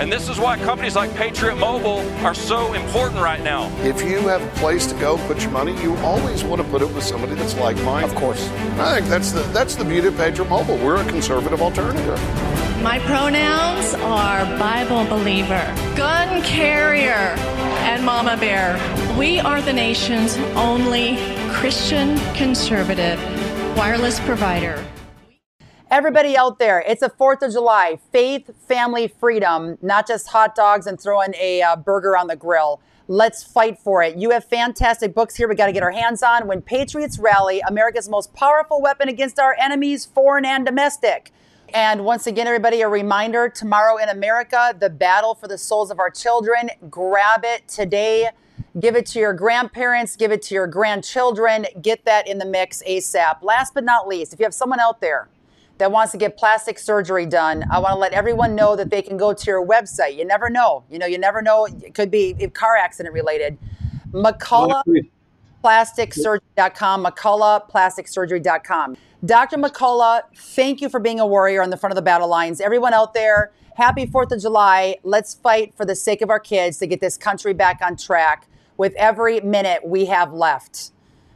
And 0.00 0.10
this 0.10 0.28
is 0.28 0.38
why 0.38 0.56
companies 0.58 0.96
like 0.96 1.14
Patriot 1.14 1.56
Mobile 1.56 2.00
are 2.24 2.34
so 2.34 2.72
important 2.72 3.20
right 3.20 3.42
now. 3.42 3.70
If 3.82 4.02
you 4.02 4.26
have 4.28 4.42
a 4.42 4.60
place 4.60 4.86
to 4.86 4.94
go 4.98 5.18
put 5.28 5.42
your 5.42 5.50
money, 5.50 5.80
you 5.82 5.94
always 5.98 6.42
want 6.42 6.62
to 6.62 6.68
put 6.68 6.82
it 6.82 6.92
with 6.92 7.04
somebody 7.04 7.34
that's 7.34 7.56
like 7.56 7.76
mine. 7.82 8.04
Of 8.04 8.14
course. 8.14 8.48
I 8.78 8.96
think 8.96 9.08
that's 9.08 9.32
the 9.32 9.42
that's 9.52 9.76
the 9.76 9.84
beauty 9.84 10.08
of 10.08 10.16
Patriot 10.16 10.48
Mobile. 10.48 10.76
We're 10.78 11.02
a 11.02 11.04
conservative 11.04 11.60
alternative. 11.60 12.18
My 12.82 12.98
pronouns 13.00 13.94
are 13.94 14.44
Bible 14.58 15.04
believer, 15.04 15.72
gun 15.94 16.42
carrier, 16.42 17.36
and 17.82 18.04
mama 18.04 18.36
bear. 18.36 18.78
We 19.18 19.40
are 19.40 19.60
the 19.60 19.72
nation's 19.72 20.36
only 20.54 21.16
Christian 21.50 22.16
conservative 22.34 23.20
wireless 23.76 24.20
provider. 24.20 24.84
Everybody 25.90 26.36
out 26.36 26.60
there, 26.60 26.82
it's 26.86 27.02
a 27.02 27.10
4th 27.10 27.42
of 27.42 27.52
July, 27.52 27.98
faith, 28.12 28.50
family, 28.66 29.08
freedom, 29.08 29.78
not 29.82 30.06
just 30.06 30.28
hot 30.28 30.54
dogs 30.54 30.86
and 30.86 30.98
throwing 30.98 31.34
a 31.34 31.60
uh, 31.60 31.74
burger 31.74 32.16
on 32.16 32.28
the 32.28 32.36
grill. 32.36 32.80
Let's 33.08 33.42
fight 33.42 33.78
for 33.80 34.02
it. 34.02 34.16
You 34.16 34.30
have 34.30 34.44
fantastic 34.44 35.12
books 35.12 35.34
here 35.34 35.48
we 35.48 35.56
got 35.56 35.66
to 35.66 35.72
get 35.72 35.82
our 35.82 35.90
hands 35.90 36.22
on. 36.22 36.46
When 36.46 36.62
Patriots 36.62 37.18
Rally, 37.18 37.60
America's 37.66 38.08
most 38.08 38.32
powerful 38.32 38.80
weapon 38.80 39.08
against 39.08 39.40
our 39.40 39.56
enemies, 39.58 40.06
foreign 40.06 40.44
and 40.44 40.64
domestic. 40.64 41.32
And 41.74 42.04
once 42.04 42.26
again, 42.26 42.46
everybody, 42.46 42.82
a 42.82 42.88
reminder 42.88 43.48
tomorrow 43.48 43.96
in 43.96 44.08
America, 44.08 44.74
the 44.78 44.90
battle 44.90 45.34
for 45.34 45.48
the 45.48 45.58
souls 45.58 45.90
of 45.90 45.98
our 45.98 46.10
children. 46.10 46.70
Grab 46.90 47.44
it 47.44 47.66
today 47.68 48.28
Give 48.80 48.96
it 48.96 49.04
to 49.06 49.18
your 49.18 49.32
grandparents, 49.34 50.14
give 50.16 50.32
it 50.32 50.40
to 50.42 50.54
your 50.54 50.66
grandchildren. 50.66 51.66
Get 51.82 52.06
that 52.06 52.26
in 52.26 52.38
the 52.38 52.46
mix 52.46 52.82
ASAP. 52.88 53.42
Last 53.42 53.74
but 53.74 53.84
not 53.84 54.08
least, 54.08 54.32
if 54.32 54.38
you 54.38 54.46
have 54.46 54.54
someone 54.54 54.80
out 54.80 55.02
there 55.02 55.28
that 55.76 55.92
wants 55.92 56.12
to 56.12 56.18
get 56.18 56.38
plastic 56.38 56.78
surgery 56.78 57.26
done, 57.26 57.66
I 57.70 57.78
want 57.78 57.92
to 57.92 57.98
let 57.98 58.14
everyone 58.14 58.54
know 58.54 58.74
that 58.76 58.88
they 58.88 59.02
can 59.02 59.18
go 59.18 59.34
to 59.34 59.46
your 59.46 59.66
website. 59.66 60.16
You 60.16 60.24
never 60.24 60.48
know. 60.48 60.84
You 60.90 60.98
know, 60.98 61.04
you 61.06 61.18
never 61.18 61.42
know. 61.42 61.66
It 61.66 61.92
could 61.94 62.10
be 62.10 62.32
car 62.54 62.76
accident 62.76 63.12
related. 63.12 63.58
McColloughPlasticSurgery.com. 64.12 67.04
McColloughPlasticSurgery.com. 67.04 68.96
Dr. 69.24 69.56
McCollough, 69.56 70.22
thank 70.34 70.80
you 70.80 70.88
for 70.88 70.98
being 70.98 71.20
a 71.20 71.26
warrior 71.26 71.62
on 71.62 71.70
the 71.70 71.76
front 71.76 71.92
of 71.92 71.94
the 71.94 72.02
battle 72.02 72.26
lines. 72.26 72.60
Everyone 72.60 72.92
out 72.92 73.14
there, 73.14 73.52
happy 73.76 74.04
4th 74.04 74.32
of 74.32 74.40
July. 74.40 74.96
Let's 75.04 75.34
fight 75.34 75.74
for 75.76 75.86
the 75.86 75.94
sake 75.94 76.22
of 76.22 76.30
our 76.30 76.40
kids 76.40 76.78
to 76.78 76.88
get 76.88 77.00
this 77.00 77.16
country 77.16 77.54
back 77.54 77.78
on 77.82 77.96
track 77.96 78.48
with 78.76 78.92
every 78.96 79.40
minute 79.40 79.86
we 79.86 80.06
have 80.06 80.32
left. 80.32 80.90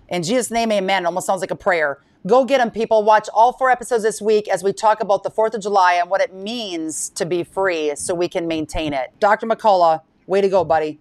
In 0.09 0.25
Jesus' 0.25 0.51
name, 0.51 0.73
amen. 0.73 1.05
It 1.05 1.07
almost 1.07 1.29
sounds 1.29 1.41
like 1.41 1.53
a 1.53 1.57
prayer. 1.57 2.01
Go 2.27 2.45
get 2.45 2.59
them, 2.59 2.73
people. 2.73 3.05
Watch 3.05 3.29
all 3.33 3.53
four 3.53 3.71
episodes 3.71 4.03
this 4.03 4.21
week 4.21 4.49
as 4.49 4.65
we 4.65 4.73
talk 4.73 5.01
about 5.01 5.23
the 5.23 5.31
4th 5.31 5.55
of 5.55 5.63
July 5.63 5.95
and 5.95 6.11
what 6.11 6.21
it 6.21 6.35
means 6.35 7.09
to 7.11 7.25
be 7.25 7.45
free 7.45 7.95
so 7.95 8.17
we 8.17 8.29
can 8.29 8.49
maintain 8.49 8.95
it. 8.95 9.13
Dr. 9.21 9.47
McCollough, 9.47 10.01
way 10.27 10.41
to 10.41 10.49
go, 10.49 10.65
buddy. 10.65 10.99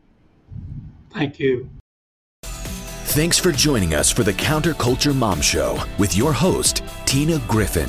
Thank 1.12 1.40
you. 1.40 1.68
Thanks 3.16 3.40
for 3.40 3.54
joining 3.54 3.94
us 3.94 4.12
for 4.12 4.24
the 4.24 4.34
Counterculture 4.34 5.16
Mom 5.16 5.40
Show 5.40 5.82
with 5.98 6.18
your 6.18 6.34
host, 6.34 6.84
Tina 7.06 7.40
Griffin. 7.48 7.88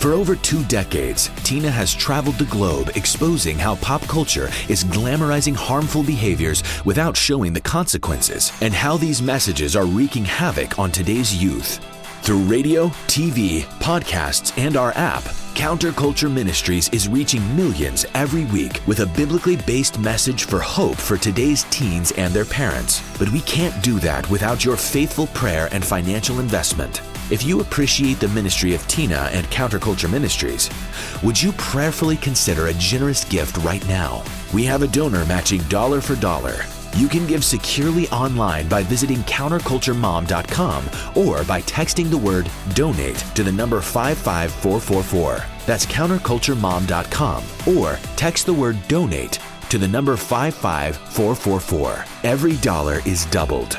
For 0.00 0.12
over 0.12 0.36
two 0.36 0.62
decades, 0.64 1.30
Tina 1.44 1.70
has 1.70 1.94
traveled 1.94 2.36
the 2.36 2.44
globe 2.44 2.90
exposing 2.94 3.58
how 3.58 3.76
pop 3.76 4.02
culture 4.02 4.50
is 4.68 4.84
glamorizing 4.84 5.56
harmful 5.56 6.02
behaviors 6.02 6.62
without 6.84 7.16
showing 7.16 7.54
the 7.54 7.60
consequences, 7.62 8.52
and 8.60 8.74
how 8.74 8.98
these 8.98 9.22
messages 9.22 9.76
are 9.76 9.86
wreaking 9.86 10.26
havoc 10.26 10.78
on 10.78 10.92
today's 10.92 11.34
youth. 11.34 11.80
Through 12.26 12.42
radio, 12.42 12.88
TV, 13.06 13.62
podcasts, 13.78 14.52
and 14.58 14.76
our 14.76 14.90
app, 14.96 15.22
Counterculture 15.54 16.28
Ministries 16.28 16.88
is 16.88 17.08
reaching 17.08 17.54
millions 17.54 18.04
every 18.14 18.46
week 18.46 18.80
with 18.88 18.98
a 18.98 19.06
biblically 19.06 19.54
based 19.58 20.00
message 20.00 20.42
for 20.42 20.58
hope 20.58 20.96
for 20.96 21.16
today's 21.16 21.62
teens 21.70 22.10
and 22.16 22.34
their 22.34 22.44
parents. 22.44 23.00
But 23.16 23.30
we 23.30 23.42
can't 23.42 23.80
do 23.80 24.00
that 24.00 24.28
without 24.28 24.64
your 24.64 24.76
faithful 24.76 25.28
prayer 25.28 25.68
and 25.70 25.84
financial 25.84 26.40
investment. 26.40 27.00
If 27.30 27.44
you 27.44 27.60
appreciate 27.60 28.18
the 28.18 28.26
ministry 28.26 28.74
of 28.74 28.84
Tina 28.88 29.30
and 29.32 29.46
Counterculture 29.46 30.10
Ministries, 30.10 30.68
would 31.22 31.40
you 31.40 31.52
prayerfully 31.52 32.16
consider 32.16 32.66
a 32.66 32.74
generous 32.74 33.24
gift 33.24 33.56
right 33.58 33.86
now? 33.86 34.24
We 34.52 34.64
have 34.64 34.82
a 34.82 34.88
donor 34.88 35.24
matching 35.26 35.62
dollar 35.68 36.00
for 36.00 36.16
dollar. 36.16 36.56
You 36.96 37.08
can 37.08 37.26
give 37.26 37.44
securely 37.44 38.08
online 38.08 38.68
by 38.68 38.82
visiting 38.82 39.18
counterculturemom.com 39.24 40.84
or 41.14 41.44
by 41.44 41.60
texting 41.62 42.08
the 42.08 42.16
word 42.16 42.50
donate 42.72 43.18
to 43.34 43.42
the 43.42 43.52
number 43.52 43.82
55444. 43.82 45.44
That's 45.66 45.84
counterculturemom.com 45.84 47.44
or 47.76 47.98
text 48.16 48.46
the 48.46 48.54
word 48.54 48.78
donate 48.88 49.38
to 49.68 49.76
the 49.76 49.86
number 49.86 50.16
55444. 50.16 52.04
Every 52.22 52.56
dollar 52.56 53.00
is 53.04 53.26
doubled. 53.26 53.78